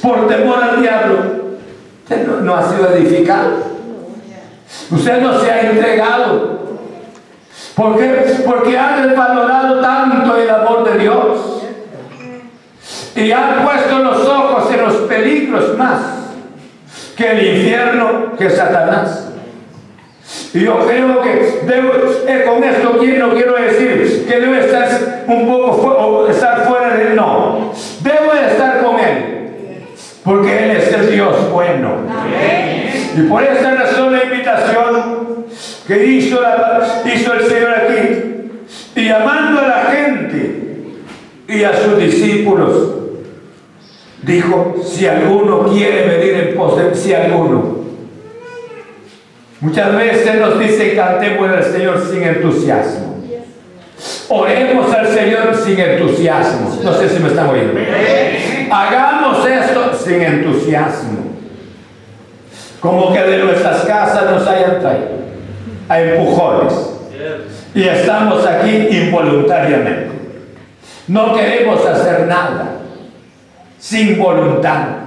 por 0.00 0.28
temor 0.28 0.62
al 0.62 0.80
diablo. 0.80 1.18
Usted 2.04 2.28
no, 2.28 2.54
ha 2.54 2.62
sido 2.62 2.90
edificado. 2.90 3.54
Usted 4.88 5.20
no 5.20 5.40
se 5.40 5.50
ha 5.50 5.68
entregado. 5.72 6.60
¿Por 7.74 7.98
qué? 7.98 8.42
Porque 8.46 8.78
ha 8.78 9.04
desvalorado 9.04 9.80
tanto 9.80 10.36
el 10.36 10.48
amor 10.48 10.84
de 10.84 10.98
Dios. 10.98 11.62
Y 13.16 13.32
ha 13.32 13.64
puesto 13.64 13.98
los 13.98 14.24
ojos 14.28 14.72
en 14.72 14.82
los 14.84 14.94
peligros 15.08 15.76
más 15.76 15.98
que 17.16 17.32
el 17.32 17.56
infierno, 17.56 18.36
que 18.38 18.48
Satanás. 18.48 19.25
Y 20.56 20.60
yo 20.60 20.86
creo 20.86 21.20
que 21.20 21.60
debo, 21.66 21.92
eh, 22.26 22.44
con 22.46 22.64
esto 22.64 22.94
no 22.94 23.34
quiero 23.34 23.56
decir 23.56 24.24
que 24.26 24.40
debe 24.40 24.60
estar 24.60 25.24
un 25.26 25.46
poco 25.46 25.86
o 25.86 26.28
estar 26.30 26.66
fuera 26.66 26.96
de 26.96 27.08
él, 27.08 27.16
no. 27.16 27.72
Debo 28.00 28.32
de 28.32 28.46
estar 28.52 28.82
con 28.82 28.98
él, 28.98 29.84
porque 30.24 30.64
él 30.64 30.70
es 30.78 30.94
el 30.94 31.12
Dios 31.12 31.52
bueno. 31.52 31.96
Y 33.18 33.20
por 33.28 33.42
esta 33.42 33.74
razón 33.74 34.12
la 34.12 34.24
invitación 34.24 35.44
que 35.86 36.06
hizo, 36.06 36.40
hizo 37.04 37.34
el 37.34 37.44
Señor 37.44 37.74
aquí, 37.74 38.48
y 38.94 39.08
llamando 39.08 39.60
a 39.60 39.68
la 39.68 39.84
gente 39.94 40.62
y 41.48 41.64
a 41.64 41.76
sus 41.76 41.98
discípulos, 41.98 42.94
dijo, 44.22 44.76
si 44.82 45.06
alguno 45.06 45.64
quiere 45.68 46.16
venir 46.16 46.48
en 46.48 46.56
pos 46.56 46.78
de 46.78 46.94
si 46.94 47.12
alguno, 47.12 47.75
Muchas 49.60 49.96
veces 49.96 50.34
nos 50.38 50.58
dice 50.58 50.94
cantemos 50.94 51.48
al 51.48 51.64
Señor 51.64 52.06
sin 52.10 52.22
entusiasmo. 52.22 53.16
Oremos 54.28 54.92
al 54.92 55.08
Señor 55.08 55.54
sin 55.64 55.80
entusiasmo. 55.80 56.78
No 56.82 56.92
sé 56.92 57.08
si 57.08 57.22
me 57.22 57.28
están 57.28 57.48
oyendo. 57.48 57.80
Hagamos 58.70 59.46
esto 59.46 59.92
sin 59.96 60.20
entusiasmo. 60.20 61.26
Como 62.80 63.12
que 63.12 63.22
de 63.22 63.38
nuestras 63.38 63.82
casas 63.84 64.30
nos 64.30 64.46
hayan 64.46 64.80
traído 64.80 65.08
a 65.88 66.00
empujones. 66.00 66.74
Y 67.74 67.88
estamos 67.88 68.46
aquí 68.46 68.88
involuntariamente. 68.90 70.10
No 71.08 71.34
queremos 71.34 71.84
hacer 71.86 72.26
nada 72.26 72.76
sin 73.78 74.18
voluntad. 74.18 75.05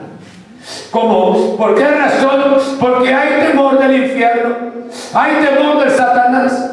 ¿Cómo? 0.92 1.56
¿Por 1.58 1.76
qué 1.76 1.88
razón? 1.88 2.58
Porque 2.80 3.14
hay 3.14 3.48
temor 3.48 3.80
del 3.80 4.04
infierno, 4.04 4.56
hay 5.14 5.46
temor 5.46 5.84
de 5.84 5.90
Satanás. 5.92 6.72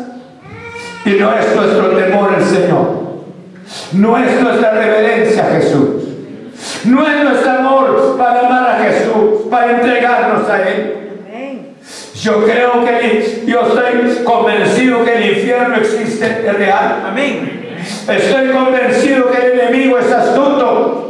Y 1.05 1.11
no 1.11 1.33
es 1.33 1.55
nuestro 1.55 1.89
temor 1.91 2.35
el 2.37 2.45
Señor. 2.45 3.07
No 3.93 4.19
es 4.19 4.41
nuestra 4.41 4.71
reverencia 4.73 5.45
a 5.45 5.51
Jesús. 5.51 6.05
No 6.85 7.07
es 7.07 7.23
nuestro 7.23 7.51
amor 7.51 8.17
para 8.19 8.47
amar 8.47 8.71
a 8.71 8.85
Jesús, 8.85 9.49
para 9.51 9.73
entregarnos 9.73 10.49
a 10.49 10.69
Él. 10.69 10.97
Yo 12.15 12.45
creo 12.45 12.85
que 12.85 13.45
yo 13.47 13.61
estoy 13.61 14.25
convencido 14.25 15.05
que 15.05 15.17
el 15.17 15.37
infierno 15.39 15.77
existe, 15.77 16.27
es 16.27 16.55
real. 16.55 17.03
Amén. 17.07 17.77
Estoy 18.09 18.49
convencido 18.51 19.31
que 19.31 19.47
el 19.47 19.61
enemigo 19.61 19.99
es 19.99 20.11
astuto. 20.11 21.06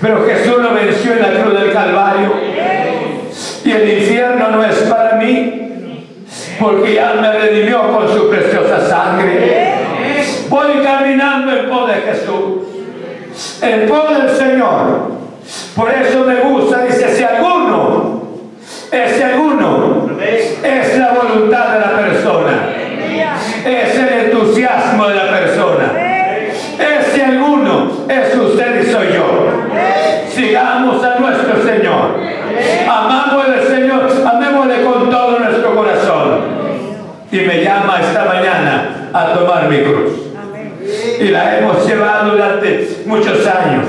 Pero 0.00 0.24
Jesús 0.26 0.62
lo 0.62 0.74
venció 0.74 1.12
en 1.12 1.20
la 1.20 1.42
cruz 1.42 1.60
del 1.60 1.72
Calvario. 1.72 2.32
Y 3.64 3.70
el 3.70 3.98
infierno 3.98 4.50
no 4.50 4.64
es 4.64 4.76
para 4.82 5.16
mí, 5.16 6.06
porque 6.58 6.94
ya 6.94 7.14
me 7.20 7.32
redimió 7.32 7.82
con 7.92 8.08
su 8.08 8.30
preciosa 8.30 8.88
sangre. 8.88 9.74
Voy 10.48 10.82
caminando 10.82 11.56
en 11.56 11.68
pos 11.68 11.88
de 11.88 11.94
Jesús, 11.94 13.62
en 13.62 13.88
pos 13.88 14.18
del 14.18 14.36
Señor. 14.36 15.10
Por 15.76 15.90
eso 15.92 16.24
me 16.24 16.40
gusta, 16.40 16.84
dice, 16.84 17.14
si 17.14 17.22
alguno, 17.22 18.22
ese 18.90 19.24
alguno 19.24 20.10
es 20.22 20.98
la 20.98 21.12
voluntad 21.12 21.72
de 21.74 21.80
la 21.80 21.96
persona, 21.96 22.68
es 23.64 23.98
el 23.98 24.08
entusiasmo 24.26 25.08
de 25.08 25.14
la 25.14 25.30
persona. 25.30 25.92
Ese 26.78 27.24
alguno 27.24 27.90
es 28.08 28.34
usted 28.34 28.82
y 28.82 28.90
soy 28.90 29.12
yo. 29.12 29.50
Sigamos 30.28 31.04
a 31.04 31.18
nuestro 31.18 31.62
Señor. 31.62 32.18
Amamos 32.88 33.44
al 33.46 33.62
Señor, 33.66 34.10
amémosle 34.26 34.82
con 34.84 35.10
todo 35.10 35.38
nuestro 35.38 35.74
corazón. 35.74 36.40
Y 37.30 37.40
me 37.40 37.62
llama 37.62 38.00
esta 38.00 38.24
mañana 38.24 39.10
a 39.12 39.32
tomar 39.34 39.59
mi 39.70 39.78
cruz. 39.78 40.12
Y 41.20 41.28
la 41.28 41.58
hemos 41.58 41.86
llevado 41.86 42.32
durante 42.32 43.02
muchos 43.06 43.46
años. 43.46 43.86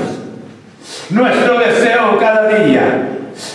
Nuestro 1.10 1.58
deseo 1.58 2.18
cada 2.18 2.48
día, 2.48 3.08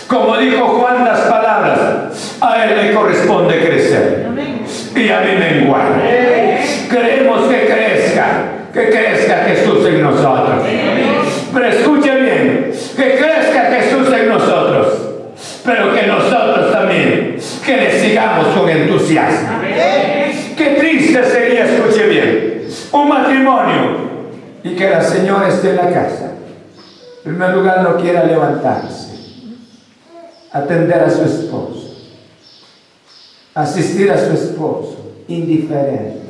como 0.06 0.36
dijo 0.36 0.66
Juan 0.66 1.04
las 1.04 1.20
palabras, 1.20 2.36
a 2.40 2.64
él 2.64 2.86
le 2.86 2.94
corresponde 2.94 3.64
crecer. 3.64 4.26
Y 4.94 5.08
a 5.08 5.20
mí 5.20 5.30
menguar. 5.38 6.02
Queremos 6.90 7.48
que 7.48 7.66
crezca, 7.66 8.26
que 8.72 8.90
crezca 8.90 9.44
Jesús 9.46 9.86
en 9.86 10.02
nosotros. 10.02 10.64
Pero 11.52 11.66
escuche 11.66 12.14
bien, 12.14 12.72
que 12.96 13.16
crezca 13.16 13.70
Jesús 13.72 14.08
en 14.12 14.28
nosotros, 14.28 14.88
pero 15.64 15.94
que 15.94 16.06
nosotros 16.06 16.72
también, 16.72 17.36
que 17.64 17.76
le 17.76 17.98
sigamos 17.98 18.48
con 18.48 18.68
entusiasmo. 18.68 19.60
Qué 20.56 20.76
triste 20.78 21.24
sería, 21.24 21.64
escuche 21.64 22.06
bien, 22.08 22.64
un 22.92 23.08
matrimonio 23.08 24.08
y 24.64 24.74
señora 25.38 25.48
esté 25.48 25.70
en 25.70 25.76
la 25.76 25.92
casa. 25.92 26.32
En 27.24 27.34
primer 27.34 27.54
lugar, 27.54 27.82
no 27.82 27.96
quiera 27.96 28.24
levantarse, 28.24 29.12
atender 30.52 31.00
a 31.00 31.10
su 31.10 31.22
esposo, 31.22 31.94
asistir 33.54 34.10
a 34.10 34.18
su 34.18 34.32
esposo, 34.32 34.96
indiferente. 35.28 36.26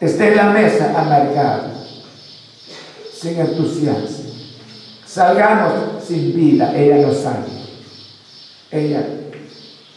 Esté 0.00 0.28
en 0.28 0.36
la 0.36 0.50
mesa 0.50 0.94
amargado, 0.98 1.70
sin 3.12 3.38
entusiasmo. 3.40 4.30
Salgamos 5.04 6.04
sin 6.04 6.34
vida, 6.34 6.74
ella 6.76 7.06
lo 7.06 7.14
sabe. 7.14 7.46
Ella, 8.70 9.06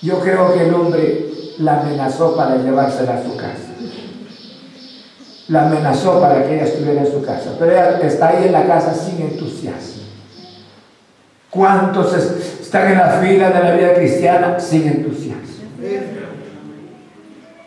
yo 0.01 0.19
creo 0.19 0.53
que 0.53 0.67
el 0.67 0.73
hombre 0.73 1.29
la 1.59 1.81
amenazó 1.81 2.35
para 2.35 2.57
llevársela 2.57 3.15
a 3.15 3.23
su 3.23 3.35
casa. 3.35 3.68
La 5.49 5.65
amenazó 5.65 6.21
para 6.21 6.43
que 6.43 6.55
ella 6.55 6.63
estuviera 6.63 7.01
en 7.01 7.11
su 7.11 7.23
casa, 7.25 7.55
pero 7.57 7.71
ella 7.71 7.99
está 8.03 8.29
ahí 8.29 8.45
en 8.45 8.51
la 8.51 8.65
casa 8.67 8.93
sin 8.93 9.19
entusiasmo. 9.21 10.03
¿Cuántos 11.49 12.13
están 12.13 12.91
en 12.91 12.97
la 12.99 13.09
fila 13.21 13.49
de 13.49 13.63
la 13.63 13.71
vida 13.75 13.93
cristiana 13.95 14.59
sin 14.59 14.87
entusiasmo? 14.87 15.39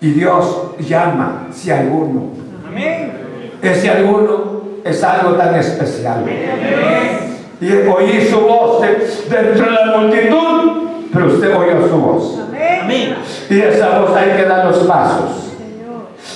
Y 0.01 0.11
Dios 0.13 0.77
llama 0.79 1.49
si 1.53 1.71
alguno. 1.73 2.31
Ese 3.61 3.91
alguno 3.91 4.63
es 4.85 5.03
algo 5.03 5.33
tan 5.35 5.55
especial. 5.57 6.25
Y 7.61 7.73
oí 7.73 8.27
su 8.29 8.41
voz 8.41 8.81
dentro 9.29 9.65
de 9.65 9.71
la 9.73 9.99
multitud, 9.99 10.89
pero 11.13 11.27
usted 11.27 11.57
oyó 11.57 11.89
su 11.89 11.97
voz. 11.97 12.39
Y 13.51 13.61
esa 13.61 14.01
voz 14.01 14.17
hay 14.17 14.37
que 14.37 14.45
dar 14.45 14.67
los 14.67 14.79
pasos. 14.79 15.42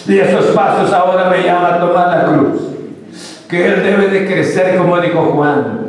Y 0.08 0.18
esos 0.18 0.46
pasos 0.46 0.92
ahora 0.92 1.30
me 1.30 1.42
llaman 1.42 1.74
a 1.74 1.80
tomar 1.80 2.08
la 2.08 2.24
cruz. 2.24 2.60
Que 3.48 3.66
Él 3.66 3.82
debe 3.82 4.08
de 4.08 4.26
crecer 4.26 4.76
como 4.76 5.00
dijo 5.00 5.32
Juan. 5.34 5.80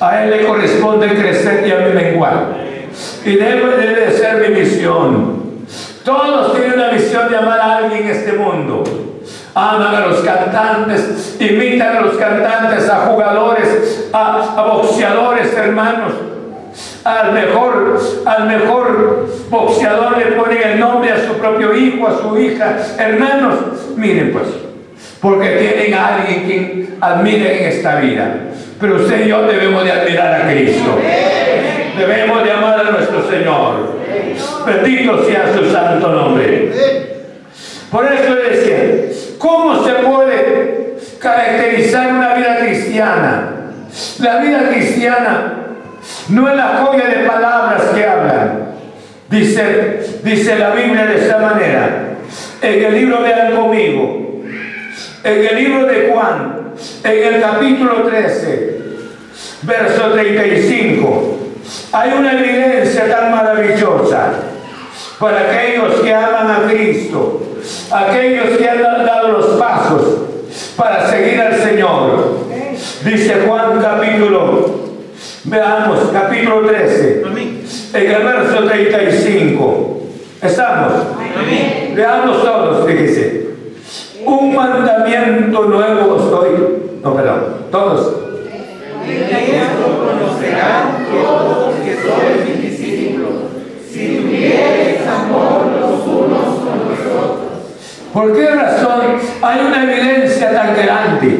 A 0.00 0.22
Él 0.22 0.30
le 0.30 0.46
corresponde 0.46 1.08
crecer 1.08 1.66
y 1.66 1.72
a 1.72 1.78
mí 1.78 1.92
menguar. 1.92 2.46
Y 3.24 3.36
debe, 3.36 3.76
debe 3.76 4.06
de 4.06 4.12
ser 4.12 4.48
mi 4.48 4.60
misión. 4.60 5.46
Todos 6.04 6.54
tienen 6.54 6.74
una 6.74 6.92
misión 6.92 7.28
de 7.28 7.36
amar 7.36 7.58
a 7.58 7.76
alguien 7.78 8.04
en 8.04 8.10
este 8.10 8.32
mundo. 8.32 8.84
Aman 9.54 9.94
a 9.94 10.06
los 10.06 10.20
cantantes, 10.20 11.36
imitan 11.40 11.96
a 11.96 12.00
los 12.02 12.16
cantantes, 12.16 12.88
a 12.88 13.06
jugadores, 13.06 14.08
a 14.12 14.62
boxeadores, 14.70 15.52
hermanos 15.54 16.12
al 17.04 17.32
mejor, 17.32 18.00
al 18.24 18.46
mejor 18.46 19.28
boxeador 19.48 20.18
le 20.18 20.26
ponen 20.32 20.58
el 20.62 20.80
nombre 20.80 21.12
a 21.12 21.26
su 21.26 21.34
propio 21.34 21.74
hijo, 21.74 22.08
a 22.08 22.18
su 22.18 22.38
hija. 22.38 22.76
Hermanos, 22.98 23.54
miren 23.96 24.32
pues, 24.32 24.48
porque 25.20 25.50
tienen 25.50 25.94
a 25.94 26.16
alguien 26.16 26.44
quien 26.44 26.96
admire 27.00 27.62
en 27.62 27.68
esta 27.72 27.96
vida. 28.00 28.34
Pero 28.80 28.96
usted 28.96 29.24
y 29.24 29.28
yo 29.28 29.42
debemos 29.42 29.84
de 29.84 29.92
admirar 29.92 30.42
a 30.42 30.50
Cristo. 30.50 30.98
Debemos 31.96 32.44
de 32.44 32.52
amar 32.52 32.80
a 32.80 32.90
nuestro 32.90 33.28
Señor. 33.30 33.96
Bendito 34.66 35.24
sea 35.24 35.52
su 35.56 35.70
santo 35.70 36.08
nombre. 36.08 36.72
Por 37.90 38.04
eso 38.04 38.34
decía, 38.34 39.36
¿cómo 39.38 39.82
se 39.84 39.92
puede 39.94 40.96
caracterizar 41.18 42.12
una 42.12 42.34
vida 42.34 42.58
cristiana? 42.58 43.50
La 44.18 44.38
vida 44.38 44.68
cristiana 44.68 45.65
no 46.28 46.48
es 46.48 46.56
la 46.56 46.84
joya 46.84 47.06
de 47.08 47.26
palabras 47.26 47.82
que 47.94 48.04
hablan. 48.04 48.66
Dice, 49.30 50.20
dice 50.22 50.58
la 50.58 50.70
Biblia 50.70 51.06
de 51.06 51.18
esta 51.18 51.38
manera. 51.38 52.16
En 52.62 52.84
el 52.84 52.94
libro 52.94 53.22
de 53.22 53.54
conmigo. 53.54 54.42
En 55.24 55.46
el 55.46 55.56
libro 55.56 55.86
de 55.86 56.10
Juan. 56.12 56.72
En 57.04 57.34
el 57.34 57.40
capítulo 57.40 58.02
13. 58.02 58.80
Verso 59.62 60.10
35. 60.12 61.38
Hay 61.92 62.12
una 62.12 62.32
evidencia 62.32 63.08
tan 63.08 63.30
maravillosa 63.32 64.32
para 65.18 65.40
aquellos 65.40 66.00
que 66.00 66.12
aman 66.12 66.50
a 66.50 66.70
Cristo, 66.70 67.40
aquellos 67.90 68.58
que 68.58 68.68
han 68.68 68.82
dado 68.82 69.28
los 69.28 69.46
pasos 69.58 70.18
para 70.76 71.08
seguir 71.10 71.40
al 71.40 71.54
Señor. 71.56 72.46
Dice 73.02 73.42
Juan 73.46 73.80
capítulo 73.80 74.85
Veamos, 75.46 76.10
capítulo 76.12 76.66
13. 76.66 77.22
En 77.94 78.10
el 78.10 78.22
verso 78.24 78.64
35. 78.64 80.02
¿Estamos? 80.42 80.92
Veamos 81.94 82.42
todos, 82.42 82.84
fíjese. 82.84 83.46
Un 84.24 84.56
mandamiento 84.56 85.62
nuevo 85.66 86.16
estoy. 86.16 86.98
No, 87.00 87.14
perdón, 87.14 87.44
todos. 87.70 88.12
esto 89.06 90.04
conocerán 90.04 91.06
todos 91.12 91.74
que 91.76 91.94
sois 91.94 92.48
mis 92.48 92.62
discípulos, 92.62 93.30
si 93.88 94.16
tuvieres 94.16 95.06
amor 95.06 95.66
los 95.80 96.06
unos 96.08 96.58
con 96.58 96.88
los 96.88 96.98
otros. 97.06 97.46
¿Por 98.12 98.36
qué 98.36 98.50
razón 98.50 99.00
hay 99.42 99.60
una 99.64 99.84
evidencia 99.84 100.50
tan 100.52 100.74
grande? 100.74 101.38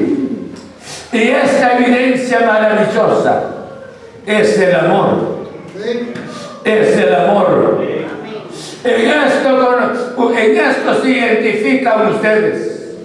Y 1.13 1.19
esta 1.29 1.77
evidencia 1.77 2.41
maravillosa 2.47 3.56
es 4.27 4.59
el 4.59 4.75
amor. 4.75 5.47
Es 6.65 6.97
el 6.99 7.15
amor. 7.15 7.81
En 8.85 9.11
esto, 9.11 10.33
en 10.37 10.57
esto 10.57 11.03
se 11.03 11.09
identifican 11.09 12.13
ustedes 12.13 12.97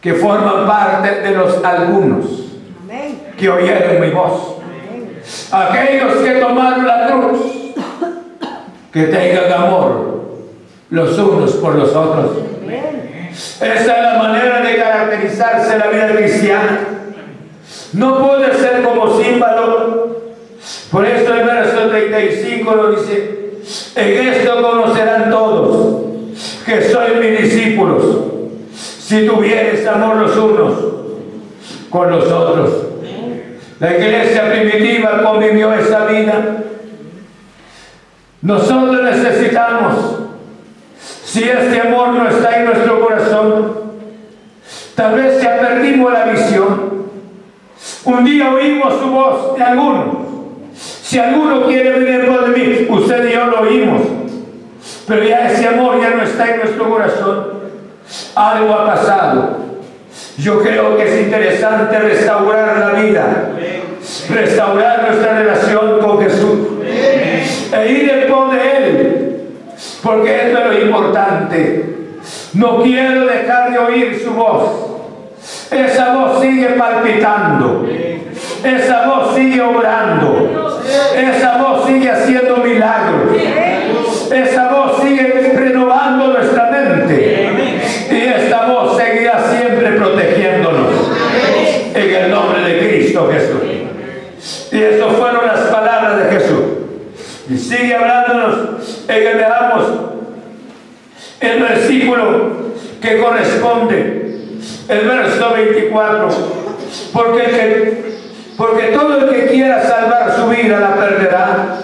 que 0.00 0.14
forman 0.14 0.66
parte 0.66 1.20
de 1.20 1.34
los 1.34 1.62
algunos 1.64 2.26
que 3.36 3.48
oyeron 3.48 4.00
mi 4.00 4.10
voz. 4.10 4.56
Aquellos 5.52 6.14
que 6.16 6.30
tomaron 6.32 6.86
la 6.86 7.06
cruz, 7.06 7.40
que 8.92 9.02
tengan 9.04 9.52
amor 9.52 10.18
los 10.90 11.18
unos 11.18 11.52
por 11.52 11.74
los 11.74 11.94
otros. 11.94 12.30
Esa 13.60 13.74
es 13.76 13.86
la 13.86 14.14
manera 14.22 14.60
de 14.62 14.76
caracterizarse 14.76 15.78
la 15.78 15.86
vida 15.88 16.16
cristiana. 16.16 16.78
No 17.92 18.26
puede 18.26 18.47
Por 20.90 21.04
eso 21.04 21.34
el 21.34 21.46
verso 21.46 21.88
35 21.88 22.74
lo 22.74 22.90
dice, 22.92 23.50
en 23.94 24.28
esto 24.28 24.62
conocerán 24.62 25.30
todos 25.30 26.02
que 26.64 26.82
sois 26.82 27.16
mis 27.20 27.42
discípulos, 27.42 28.04
si 28.74 29.26
tuvieres 29.26 29.86
amor 29.86 30.16
los 30.16 30.36
unos 30.36 30.74
con 31.90 32.10
los 32.10 32.24
otros. 32.24 32.70
La 33.80 33.96
iglesia 33.96 34.50
primitiva 34.50 35.22
convivió 35.22 35.72
esa 35.72 36.06
vida. 36.06 36.64
Nosotros 38.40 39.02
necesitamos, 39.02 39.94
si 41.24 41.44
este 41.44 41.80
amor 41.80 42.08
no 42.10 42.28
está 42.28 42.58
en 42.58 42.64
nuestro 42.66 43.00
corazón, 43.00 43.72
tal 44.94 45.14
vez 45.14 45.42
ya 45.42 45.58
perdimos 45.60 46.12
la 46.12 46.24
visión. 46.24 46.98
Un 48.04 48.24
día 48.24 48.52
oímos 48.52 48.94
su 49.00 49.10
voz 49.10 49.56
de 49.56 49.62
alguno. 49.62 50.27
Si 51.08 51.18
alguno 51.18 51.64
quiere 51.64 51.98
venir 51.98 52.26
por 52.26 52.52
de 52.52 52.60
mí, 52.60 52.86
usted 52.86 53.30
y 53.30 53.32
yo 53.32 53.46
lo 53.46 53.60
oímos. 53.62 54.02
Pero 55.06 55.24
ya 55.24 55.50
ese 55.50 55.66
amor 55.66 55.98
ya 56.02 56.10
no 56.10 56.22
está 56.22 56.50
en 56.50 56.58
nuestro 56.58 56.86
corazón. 56.86 57.46
Algo 58.34 58.74
ha 58.74 58.84
pasado. 58.84 59.56
Yo 60.36 60.60
creo 60.60 60.98
que 60.98 61.08
es 61.08 61.24
interesante 61.24 61.98
restaurar 61.98 62.76
la 62.76 63.00
vida, 63.00 63.52
restaurar 64.28 65.06
nuestra 65.08 65.38
relación 65.38 65.98
con 65.98 66.20
Jesús 66.20 66.58
e 67.72 67.90
ir 67.90 68.26
pos 68.28 68.52
de 68.52 68.76
Él, 68.76 69.40
porque 70.02 70.48
esto 70.48 70.58
es 70.58 70.66
lo 70.66 70.78
importante. 70.78 71.84
No 72.52 72.82
quiero 72.82 73.24
dejar 73.24 73.72
de 73.72 73.78
oír 73.78 74.20
su 74.22 74.32
voz. 74.32 75.70
Esa 75.70 76.14
voz 76.14 76.42
sigue 76.42 76.66
palpitando. 76.66 77.88
Esa 78.62 79.06
voz 79.06 79.34
sigue 79.34 79.62
obrando. 79.62 80.67
Esa 81.16 81.56
voz 81.58 81.86
sigue 81.86 82.10
haciendo 82.10 82.56
milagros. 82.58 83.36
Esa 84.32 84.68
voz 84.68 85.02
sigue 85.02 85.52
renovando 85.54 86.28
nuestra 86.28 86.70
mente. 86.70 87.48
Y 88.10 88.16
esta 88.16 88.66
voz 88.66 88.96
seguirá 88.96 89.44
siempre 89.50 89.92
protegiéndonos. 89.92 90.92
En 91.94 92.14
el 92.14 92.30
nombre 92.30 92.62
de 92.62 92.78
Cristo 92.78 93.30
Jesús. 93.32 93.62
Y 94.72 94.82
estas 94.82 95.12
fueron 95.16 95.46
las 95.46 95.60
palabras 95.60 96.18
de 96.18 96.38
Jesús. 96.38 96.62
Y 97.50 97.56
sigue 97.56 97.94
hablándonos 97.94 99.04
en 99.08 99.26
el 99.26 99.36
veamos 99.36 100.08
el 101.40 101.60
versículo 101.60 102.50
que 103.00 103.18
corresponde, 103.18 104.48
el 104.88 105.08
verso 105.08 105.52
24. 105.52 106.28
Porque, 107.12 108.07
porque 108.58 108.88
todo 108.88 109.18
el 109.18 109.30
que 109.30 109.46
quiera 109.46 109.80
salvar 109.86 110.34
su 110.36 110.48
vida 110.48 110.80
la 110.80 110.96
perderá 110.96 111.78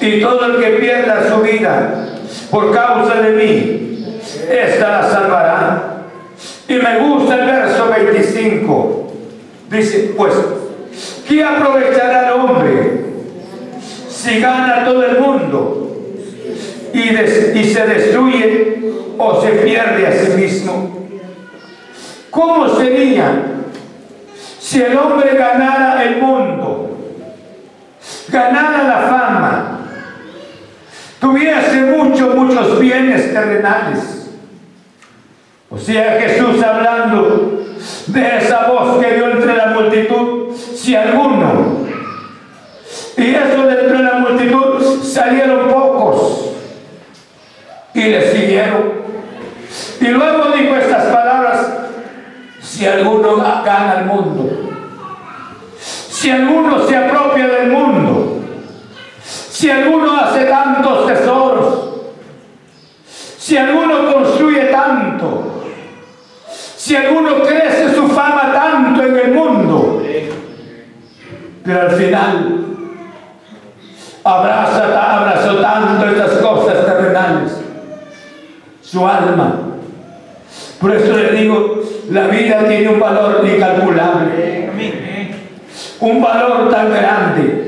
y 0.00 0.20
todo 0.22 0.46
el 0.46 0.58
que 0.58 0.70
pierda 0.80 1.28
su 1.28 1.42
vida 1.42 2.06
por 2.50 2.72
causa 2.72 3.20
de 3.20 3.32
mí, 3.32 4.18
esta 4.50 4.88
la 4.88 5.10
salvará. 5.10 5.82
Y 6.66 6.76
me 6.76 6.98
gusta 7.00 7.34
el 7.34 7.46
verso 7.46 7.90
25. 7.90 9.12
Dice, 9.70 10.14
pues, 10.16 10.32
¿qué 11.28 11.44
aprovechará 11.44 12.28
el 12.28 12.40
hombre 12.40 13.04
si 14.08 14.40
gana 14.40 14.86
todo 14.86 15.04
el 15.04 15.20
mundo 15.20 15.94
y, 16.94 17.00
y 17.00 17.64
se 17.64 17.86
destruye 17.86 18.92
o 19.18 19.42
se 19.42 19.48
pierde 19.48 20.06
a 20.06 20.12
sí 20.12 20.30
mismo? 20.40 21.06
¿Cómo 22.30 22.66
sería 22.78 23.57
si 24.68 24.82
el 24.82 24.98
hombre 24.98 25.34
ganara 25.34 26.04
el 26.04 26.20
mundo, 26.20 26.90
ganara 28.28 28.82
la 28.82 29.08
fama, 29.08 29.78
tuviese 31.18 31.80
muchos, 31.96 32.34
muchos 32.34 32.78
bienes 32.78 33.32
terrenales. 33.32 34.30
O 35.70 35.78
sea, 35.78 36.20
Jesús 36.20 36.62
hablando 36.62 37.64
de 38.08 38.36
esa 38.36 38.66
voz 38.68 39.02
que 39.02 39.14
dio 39.14 39.30
entre 39.30 39.56
la 39.56 39.68
multitud, 39.68 40.54
si 40.54 40.94
alguno, 40.94 41.86
y 43.16 43.34
eso 43.34 43.66
dentro 43.66 43.96
de 43.96 44.04
la 44.04 44.18
multitud 44.18 45.02
salieron 45.02 45.68
pocos 45.68 46.50
y 47.94 48.02
le 48.02 48.32
siguieron. 48.32 48.92
Y 49.98 50.08
luego 50.08 50.52
dijo 50.54 50.76
estas 50.76 51.04
palabras, 51.06 51.78
si 52.78 52.86
alguno 52.86 53.38
gana 53.64 54.00
el 54.00 54.04
mundo, 54.06 54.47
si 56.18 56.32
alguno 56.32 56.84
se 56.84 56.96
apropia 56.96 57.46
del 57.46 57.70
mundo, 57.70 58.40
si 59.22 59.70
alguno 59.70 60.16
hace 60.16 60.46
tantos 60.46 61.06
tesoros, 61.06 61.90
si 63.38 63.56
alguno 63.56 64.12
construye 64.12 64.64
tanto, 64.64 65.62
si 66.76 66.96
alguno 66.96 67.40
crece 67.42 67.94
su 67.94 68.08
fama 68.08 68.52
tanto 68.52 69.04
en 69.04 69.16
el 69.16 69.32
mundo, 69.32 70.02
pero 71.62 71.82
al 71.82 71.90
final 71.92 72.64
abraza, 74.24 75.18
abrazó 75.18 75.54
tanto 75.58 76.04
estas 76.08 76.32
cosas 76.38 76.84
terrenales, 76.84 77.60
su 78.82 79.06
alma. 79.06 79.54
Por 80.80 80.96
eso 80.96 81.16
le 81.16 81.30
digo, 81.30 81.80
la 82.10 82.26
vida 82.26 82.66
tiene 82.66 82.88
un 82.88 82.98
valor 82.98 83.46
incalculable, 83.46 84.68
un 86.00 86.22
valor 86.22 86.70
tan 86.70 86.90
grande. 86.90 87.64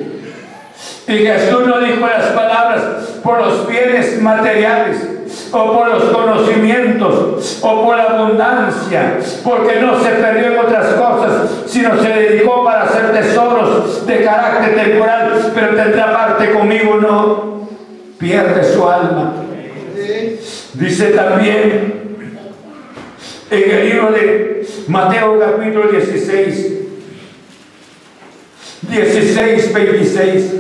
Y 1.07 1.13
Jesús 1.13 1.67
no 1.67 1.81
dijo 1.81 2.07
las 2.07 2.27
palabras 2.27 2.83
por 3.23 3.41
los 3.41 3.67
bienes 3.67 4.21
materiales 4.23 5.07
o 5.53 5.73
por 5.73 5.89
los 5.89 6.05
conocimientos 6.05 7.59
o 7.63 7.85
por 7.85 7.97
la 7.97 8.05
abundancia, 8.05 9.19
porque 9.43 9.81
no 9.81 9.99
se 10.01 10.11
perdió 10.11 10.53
en 10.53 10.59
otras 10.59 10.87
cosas, 10.95 11.51
sino 11.67 12.01
se 12.01 12.09
dedicó 12.09 12.65
para 12.65 12.85
hacer 12.85 13.13
tesoros 13.13 14.07
de 14.07 14.25
carácter 14.25 14.75
temporal, 14.75 15.53
pero 15.55 15.75
tendrá 15.75 16.13
parte 16.13 16.53
conmigo, 16.53 16.97
no 16.97 17.69
pierde 18.19 18.63
su 18.65 18.89
alma. 18.89 19.33
Dice 20.75 21.07
también 21.11 22.01
en 23.51 23.71
el 23.71 23.89
libro 23.91 24.13
de 24.13 24.67
Mateo 24.87 25.41
capítulo 25.41 25.89
16, 25.89 26.81
16, 28.83 29.73
26 29.75 30.53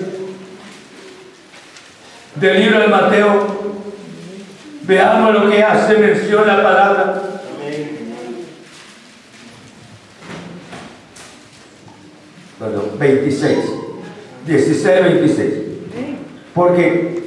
del 2.34 2.60
libro 2.60 2.80
de 2.80 2.88
Mateo, 2.88 3.46
veamos 4.82 5.34
lo 5.34 5.50
que 5.50 5.62
hace 5.62 5.96
mención 5.96 6.46
la 6.46 6.62
palabra. 6.62 7.22
Perdón, 12.58 12.90
26. 12.98 13.56
16, 14.46 15.04
26. 15.04 15.52
Porque, 16.54 17.22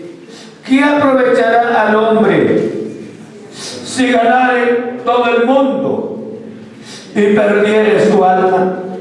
¿qué 0.66 0.84
aprovechará 0.84 1.88
al 1.88 1.96
hombre 1.96 2.72
si 3.64 4.12
ganare 4.12 5.00
todo 5.04 5.26
el 5.38 5.46
mundo 5.46 6.38
y 7.16 7.34
perdiere 7.34 8.06
su 8.12 8.24
alma? 8.24 8.93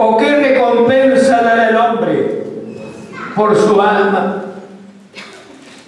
¿O 0.00 0.16
qué 0.16 0.36
recompensa 0.36 1.42
dará 1.42 1.70
el 1.70 1.76
hombre 1.76 2.44
por 3.34 3.56
su 3.56 3.82
alma? 3.82 4.44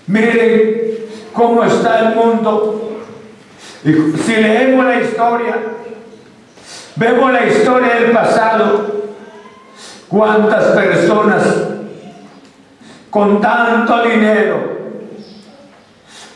Miren 0.08 0.96
cómo 1.32 1.62
está 1.62 2.00
el 2.00 2.16
mundo. 2.16 2.98
Si 3.84 4.34
leemos 4.34 4.84
la 4.84 5.00
historia, 5.00 5.58
vemos 6.96 7.32
la 7.32 7.46
historia 7.46 7.94
del 7.94 8.10
pasado, 8.10 9.12
cuántas 10.08 10.64
personas 10.76 11.42
con 13.10 13.40
tanto 13.40 14.02
dinero 14.02 14.78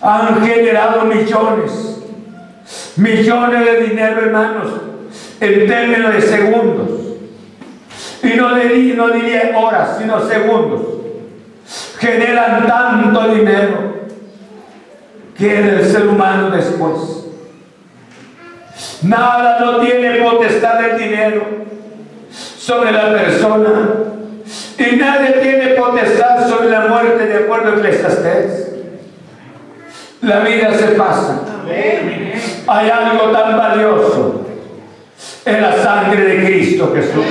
han 0.01 0.47
generado 0.47 1.07
millones, 1.07 2.05
millones 2.95 3.65
de 3.65 3.81
dinero, 3.89 4.21
hermanos, 4.21 4.71
en 5.41 5.67
términos 5.67 6.15
de 6.15 6.23
segundos. 6.23 6.94
Y 8.25 8.37
no 8.37 8.55
diría, 8.55 8.95
no 8.97 9.09
diría 9.11 9.53
horas, 9.57 9.99
sino 9.99 10.21
segundos 10.27 10.95
generan 11.99 12.67
tanto 12.67 13.29
dinero 13.35 13.95
que 15.37 15.59
el 15.59 15.85
ser 15.85 16.07
humano 16.09 16.51
después. 16.51 17.25
Nada 19.03 19.59
no 19.61 19.79
tiene 19.79 20.23
potestad 20.23 20.81
del 20.81 20.99
dinero 20.99 21.45
sobre 22.59 22.93
la 22.93 23.13
persona 23.13 23.71
y 24.79 24.97
nadie 24.97 25.33
tiene 25.43 25.69
potestad 25.75 26.49
sobre 26.49 26.71
la 26.71 26.87
muerte 26.87 27.27
de 27.27 27.45
acuerdo 27.45 27.73
a 27.73 27.77
Eclesiastés. 27.77 28.73
La 30.23 30.41
vida 30.41 30.73
se 30.75 30.87
pasa. 30.93 31.41
Hay 32.67 32.91
algo 32.91 33.31
tan 33.31 33.57
valioso 33.57 34.47
en 35.45 35.61
la 35.61 35.77
sangre 35.83 36.25
de 36.25 36.45
Cristo 36.47 36.93
Jesús. 36.95 37.25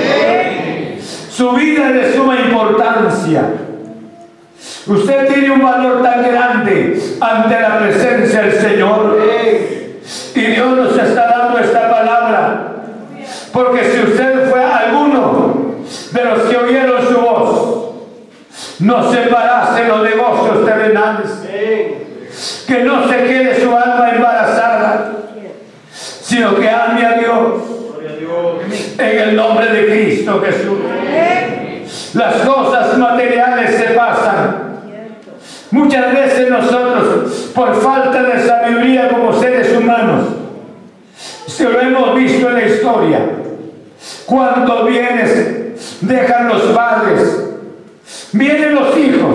Su 1.34 1.50
vida 1.50 1.88
es 1.88 1.94
de 1.94 2.14
suma 2.14 2.36
importancia. 2.38 3.42
Usted 4.86 5.26
tiene 5.26 5.50
un 5.50 5.64
valor 5.64 6.00
tan 6.00 6.22
grande 6.22 7.02
ante 7.20 7.60
la 7.60 7.78
presencia 7.80 8.42
del 8.42 8.52
Señor. 8.52 9.18
Y 10.32 10.40
Dios 10.40 10.76
nos 10.76 10.96
está 10.96 11.26
dando 11.26 11.58
esta 11.58 11.90
palabra. 11.90 12.72
Porque 13.52 13.84
si 13.84 14.12
usted 14.12 14.48
fue 14.48 14.62
alguno 14.62 15.74
de 16.12 16.24
los 16.24 16.40
que 16.42 16.56
oyeron 16.56 17.08
su 17.08 17.20
voz, 17.20 17.94
no 18.78 19.12
se 19.12 19.18
parase 19.22 19.88
los 19.88 20.02
negocios 20.04 20.64
terrenales. 20.64 21.30
Que 22.64 22.84
no 22.84 23.08
se 23.08 23.16
quede 23.24 23.60
su 23.60 23.76
alma 23.76 24.10
embarazada, 24.14 25.10
sino 25.92 26.54
que 26.54 26.70
ame 26.70 27.04
a 27.04 27.18
Dios 27.18 27.74
en 28.98 29.18
el 29.18 29.36
nombre 29.36 29.66
de 29.66 29.83
Jesús. 30.42 30.78
Las 32.14 32.34
cosas 32.36 32.96
materiales 32.98 33.76
se 33.76 33.94
pasan. 33.94 34.64
Muchas 35.70 36.12
veces 36.12 36.48
nosotros, 36.50 37.50
por 37.54 37.74
falta 37.80 38.22
de 38.22 38.46
sabiduría 38.46 39.08
como 39.08 39.32
seres 39.32 39.76
humanos, 39.76 40.28
se 41.46 41.64
lo 41.64 41.80
hemos 41.80 42.14
visto 42.14 42.48
en 42.48 42.54
la 42.54 42.66
historia. 42.66 43.18
Cuando 44.26 44.84
bienes 44.84 45.98
dejan 46.00 46.48
los 46.48 46.62
padres, 46.62 47.44
vienen 48.32 48.74
los 48.74 48.96
hijos. 48.96 49.34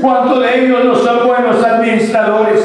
Cuando 0.00 0.40
de 0.40 0.64
ellos 0.64 0.84
no 0.84 0.94
son 0.96 1.26
buenos 1.26 1.64
administradores, 1.64 2.60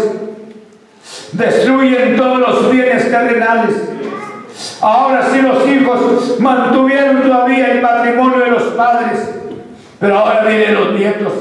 destruyen 1.31 2.17
todos 2.17 2.39
los 2.39 2.71
bienes 2.71 3.09
terrenales 3.09 3.86
Ahora 4.81 5.27
sí 5.31 5.41
los 5.41 5.67
hijos 5.67 6.39
mantuvieron 6.39 7.23
todavía 7.23 7.71
el 7.71 7.81
patrimonio 7.81 8.39
de 8.39 8.51
los 8.51 8.63
padres, 8.73 9.29
pero 9.99 10.17
ahora 10.19 10.43
vienen 10.43 10.75
los 10.75 10.93
nietos 10.93 11.33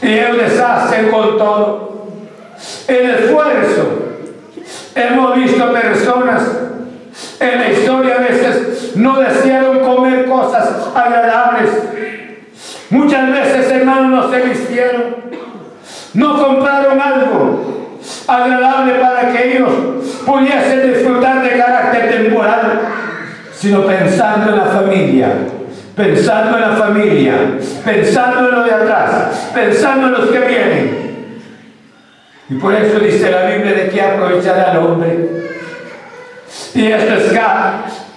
y 0.00 0.12
ellos 0.12 0.36
deshacen 0.36 1.10
con 1.10 1.38
todo. 1.38 2.06
El 2.86 3.10
esfuerzo. 3.10 4.00
Hemos 4.94 5.34
visto 5.34 5.72
personas 5.72 6.42
en 7.40 7.60
la 7.60 7.70
historia 7.70 8.14
a 8.16 8.18
veces 8.18 8.96
no 8.96 9.18
desearon 9.18 9.80
comer 9.80 10.26
cosas 10.26 10.88
agradables. 10.94 11.70
Muchas 12.90 13.30
veces, 13.32 13.72
hermanos, 13.72 14.10
no 14.10 14.30
se 14.30 14.40
vistieron, 14.46 15.16
no 16.14 16.44
compraron 16.44 17.00
algo 17.00 17.83
agradable 18.26 18.94
para 18.94 19.32
que 19.32 19.56
ellos 19.56 19.70
pudiesen 20.26 20.92
disfrutar 20.92 21.42
de 21.42 21.50
carácter 21.50 22.10
temporal, 22.10 22.80
sino 23.54 23.86
pensando 23.86 24.52
en 24.52 24.58
la 24.58 24.66
familia, 24.66 25.28
pensando 25.96 26.56
en 26.56 26.60
la 26.60 26.76
familia, 26.76 27.34
pensando 27.84 28.48
en 28.48 28.54
lo 28.54 28.64
de 28.64 28.72
atrás, 28.72 29.50
pensando 29.54 30.06
en 30.08 30.12
los 30.12 30.30
que 30.30 30.38
vienen. 30.40 31.04
Y 32.50 32.54
por 32.54 32.74
eso 32.74 32.98
dice 32.98 33.30
la 33.30 33.46
Biblia 33.46 33.72
de 33.72 33.88
que 33.88 34.02
aprovechará 34.02 34.72
al 34.72 34.78
hombre. 34.78 35.44
Y 36.74 36.86
esto 36.86 37.14
es 37.14 37.32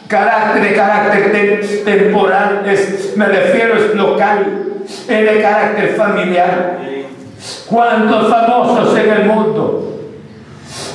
carácter 0.07 0.63
de 0.63 0.75
carácter 0.75 1.83
temporal, 1.85 2.63
es, 2.65 3.15
me 3.15 3.25
refiero 3.25 3.75
es 3.75 3.95
local, 3.95 4.63
es 4.85 5.07
de 5.07 5.41
carácter 5.41 5.95
familiar. 5.95 6.77
¿Cuántos 7.67 8.29
famosos 8.29 8.97
en 8.97 9.11
el 9.11 9.25
mundo 9.25 9.87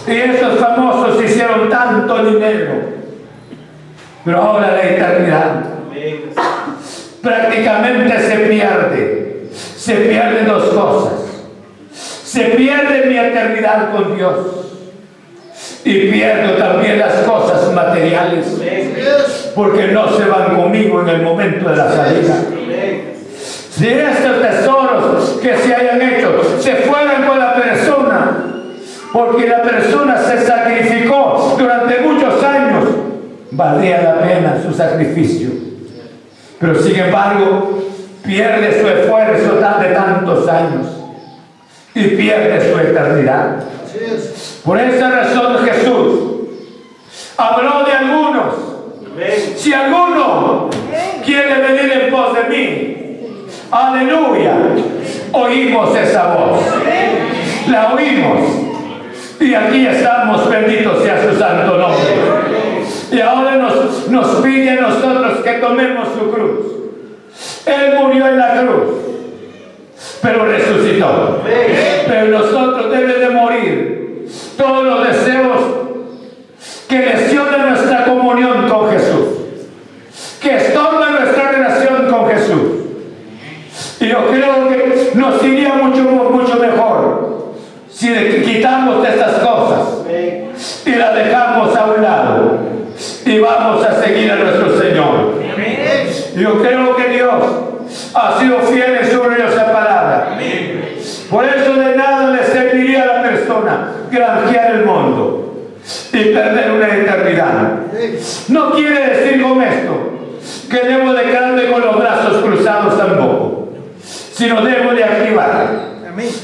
y 0.06 0.16
esos 0.16 0.58
famosos 0.58 1.22
hicieron 1.22 1.68
tanto 1.70 2.24
dinero. 2.24 2.72
Pero 4.24 4.42
ahora 4.42 4.72
la 4.72 4.82
eternidad 4.82 5.64
prácticamente 7.20 8.20
se 8.20 8.36
pierde. 8.36 9.48
Se 9.52 9.94
pierden 9.94 10.46
dos 10.46 10.64
cosas. 10.70 11.12
Se 11.92 12.40
pierde 12.40 13.06
mi 13.06 13.16
eternidad 13.16 13.92
con 13.92 14.16
Dios. 14.16 14.38
Y 15.84 16.10
pierdo 16.10 16.54
también 16.54 16.98
las 16.98 17.14
cosas 17.22 17.72
materiales. 17.72 18.46
Porque 19.54 19.88
no 19.88 20.16
se 20.16 20.24
van 20.24 20.56
conmigo 20.56 21.02
en 21.02 21.08
el 21.08 21.22
momento 21.22 21.68
de 21.68 21.76
la 21.76 21.92
salida. 21.92 22.34
Si 23.72 23.88
estos 23.88 24.42
tesoros 24.42 25.38
que 25.42 25.56
se 25.56 25.74
hayan 25.74 26.02
hecho 26.02 26.42
se 26.60 26.74
fueran 26.76 27.26
con 27.26 27.38
la 27.38 27.54
persona 27.54 28.36
porque 29.12 29.46
la 29.46 29.62
persona 29.62 30.18
se 30.18 30.44
sacrificó 30.44 31.56
durante 31.58 32.00
muchos 32.00 32.42
años, 32.44 32.84
valía 33.50 34.02
la 34.02 34.20
pena 34.20 34.62
su 34.62 34.74
sacrificio. 34.74 35.50
Pero 36.58 36.74
sin 36.82 36.96
embargo, 36.98 37.82
pierde 38.22 38.80
su 38.80 38.88
esfuerzo 38.88 39.54
de 39.80 39.94
tantos 39.94 40.48
años 40.48 40.86
y 41.94 42.08
pierde 42.08 42.72
su 42.72 42.78
eternidad. 42.78 43.64
Por 44.64 44.78
esa 44.78 45.10
razón 45.10 45.58
Jesús 45.64 46.20
habló 47.38 47.84
de 47.84 47.92
algunos. 47.92 48.54
Si 49.56 49.72
alguno 49.72 50.68
quiere 51.24 51.60
venir 51.60 51.92
en 51.92 52.10
pos 52.10 52.34
de 52.34 52.44
mí, 52.44 52.91
aleluya, 53.72 54.54
oímos 55.32 55.96
esa 55.96 56.34
voz. 56.34 56.60
La 57.68 57.94
oímos 57.94 58.40
y 59.40 59.54
aquí 59.54 59.86
estamos, 59.86 60.48
bendito 60.48 61.02
sea 61.02 61.22
su 61.22 61.36
santo 61.38 61.76
nombre. 61.76 62.02
Y 63.10 63.20
ahora 63.20 63.56
nos, 63.56 64.08
nos 64.08 64.36
pide 64.36 64.70
a 64.70 64.80
nosotros 64.82 65.38
que 65.42 65.52
tomemos 65.54 66.08
su 66.16 66.30
cruz. 66.30 66.72
Él 67.66 67.98
murió 67.98 68.28
en 68.28 68.38
la 68.38 68.60
cruz, 68.60 68.94
pero 70.20 70.46
resucitó. 70.46 71.42
Pero 72.06 72.38
nosotros 72.38 72.90
debe 72.90 73.18
de 73.18 73.30
morir 73.30 74.28
todos 74.56 74.84
los 74.84 75.08
deseos 75.08 75.60
que 76.88 76.98
lesionan 76.98 77.70
nuestra 77.70 78.04
comunión 78.04 78.68
con 78.68 78.90
Jesús, 78.90 79.26
que 80.40 80.56
estorban 80.56 81.14
nuestra 81.14 81.50
relación 81.50 82.10
con 82.10 82.28
Jesús. 82.28 82.71
Y 84.02 84.08
yo 84.08 84.26
creo 84.26 84.68
que 84.68 85.12
nos 85.14 85.44
iría 85.44 85.74
mucho, 85.74 86.02
mucho 86.02 86.56
mejor 86.56 87.52
si 87.88 88.12
quitamos 88.44 89.06
estas 89.06 89.34
cosas 89.34 90.02
y 90.84 90.90
las 90.90 91.14
dejamos 91.14 91.76
a 91.76 91.84
un 91.84 92.02
lado 92.02 92.58
y 93.24 93.38
vamos 93.38 93.86
a 93.86 94.02
seguir 94.02 94.32
a 94.32 94.36
nuestro 94.36 94.76
Señor. 94.76 95.34
Yo 96.34 96.60
creo 96.60 96.96
que 96.96 97.08
Dios 97.10 97.44
ha 98.14 98.40
sido 98.40 98.58
fiel 98.62 98.96
en 99.02 99.08
su 99.08 99.20
gloriosa 99.20 99.72
palabra. 99.72 100.36
Por 101.30 101.44
eso 101.44 101.74
de 101.74 101.96
nada 101.96 102.30
le 102.30 102.44
serviría 102.44 103.04
a 103.04 103.06
la 103.06 103.22
persona 103.22 103.92
granjear 104.10 104.74
el 104.74 104.84
mundo 104.84 105.78
y 106.12 106.24
perder 106.24 106.72
una 106.72 106.88
eternidad. 106.88 107.70
No 108.48 108.72
quiere 108.72 109.10
decir 109.10 109.40
con 109.40 109.62
esto 109.62 110.12
que 110.68 110.88
debo 110.88 111.12
de 111.12 111.22
quedarme 111.22 111.70
con 111.70 111.82
los 111.82 111.98
brazos 111.98 112.42
cruzados 112.42 112.96
tampoco, 112.96 113.51
sino 114.32 114.62
debo 114.62 114.92
de 114.92 115.04
activar 115.04 115.92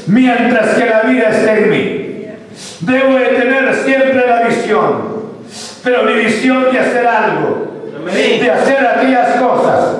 Mientras 0.07 0.69
que 0.75 0.85
la 0.85 1.01
vida 1.01 1.29
esté 1.29 1.63
en 1.63 1.69
mí. 1.69 2.25
Debo 2.81 3.19
de 3.19 3.25
tener 3.25 3.73
siempre 3.75 4.27
la 4.27 4.43
visión. 4.43 5.19
Pero 5.83 6.03
mi 6.03 6.13
visión 6.13 6.71
de 6.71 6.79
hacer 6.79 7.07
algo. 7.07 7.67
De 8.05 8.51
hacer 8.51 8.85
aquellas 8.85 9.35
cosas. 9.39 9.97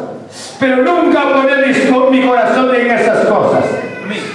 Pero 0.60 0.78
nunca 0.78 1.22
poner 1.34 1.60
mi 2.12 2.22
corazón 2.22 2.76
en 2.76 2.92
esas 2.92 3.26
cosas. 3.26 3.66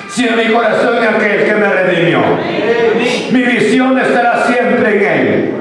Sino 0.08 0.36
mi 0.36 0.46
corazón 0.52 0.98
en 0.98 1.14
aquel 1.14 1.44
que 1.44 1.54
me 1.54 1.68
redimió. 1.68 2.20
Mi 3.32 3.42
visión 3.42 3.98
estará 3.98 4.44
siempre 4.46 4.96
en 4.96 5.02
él. 5.02 5.54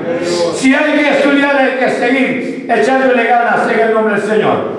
Si 0.55 0.73
hay 0.73 0.93
que 0.93 1.09
estudiar, 1.09 1.57
hay 1.57 1.79
que 1.79 1.89
seguir 1.89 2.67
echándole 2.69 3.23
ganas 3.25 3.69
en 3.71 3.79
el 3.79 3.93
nombre 3.93 4.15
del 4.15 4.23
Señor. 4.23 4.72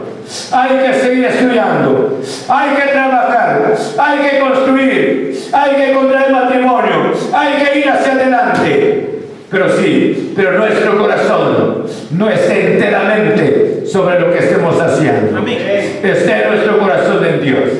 Hay 0.52 0.78
que 0.78 0.94
seguir 0.94 1.24
estudiando, 1.26 2.20
hay 2.48 2.70
que 2.76 2.92
trabajar, 2.92 3.74
hay 3.98 4.18
que 4.18 4.38
construir, 4.40 5.38
hay 5.52 5.74
que 5.74 5.92
contraer 5.92 6.32
matrimonio, 6.32 7.12
hay 7.32 7.64
que 7.64 7.78
ir 7.78 7.88
hacia 7.88 8.12
adelante. 8.12 9.10
Pero 9.50 9.68
sí, 9.68 10.32
pero 10.34 10.58
nuestro 10.58 10.98
corazón 10.98 11.86
no 12.10 12.28
esté 12.28 12.74
enteramente 12.74 13.84
sobre 13.86 14.18
lo 14.18 14.32
que 14.32 14.38
estemos 14.40 14.80
haciendo. 14.80 15.46
Esté 15.46 16.46
nuestro 16.48 16.78
corazón 16.78 17.24
en 17.24 17.40
Dios. 17.40 17.70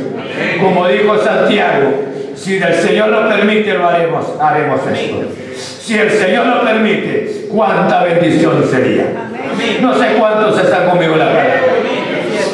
Como 0.61 0.87
dijo 0.87 1.19
Santiago, 1.19 1.91
si 2.37 2.59
el 2.59 2.75
Señor 2.75 3.09
lo 3.09 3.29
permite, 3.29 3.75
lo 3.75 3.89
haremos, 3.89 4.27
haremos 4.41 4.81
esto. 4.93 5.17
Si 5.57 5.99
el 5.99 6.11
Señor 6.11 6.47
lo 6.47 6.63
permite, 6.63 7.47
cuánta 7.51 8.05
bendición 8.05 8.65
sería. 8.71 9.07
No 9.81 9.95
sé 9.95 10.07
cuántos 10.19 10.59
están 10.59 10.91
conmigo 10.91 11.15
en 11.15 11.19
la 11.19 11.27
palabra. 11.27 11.74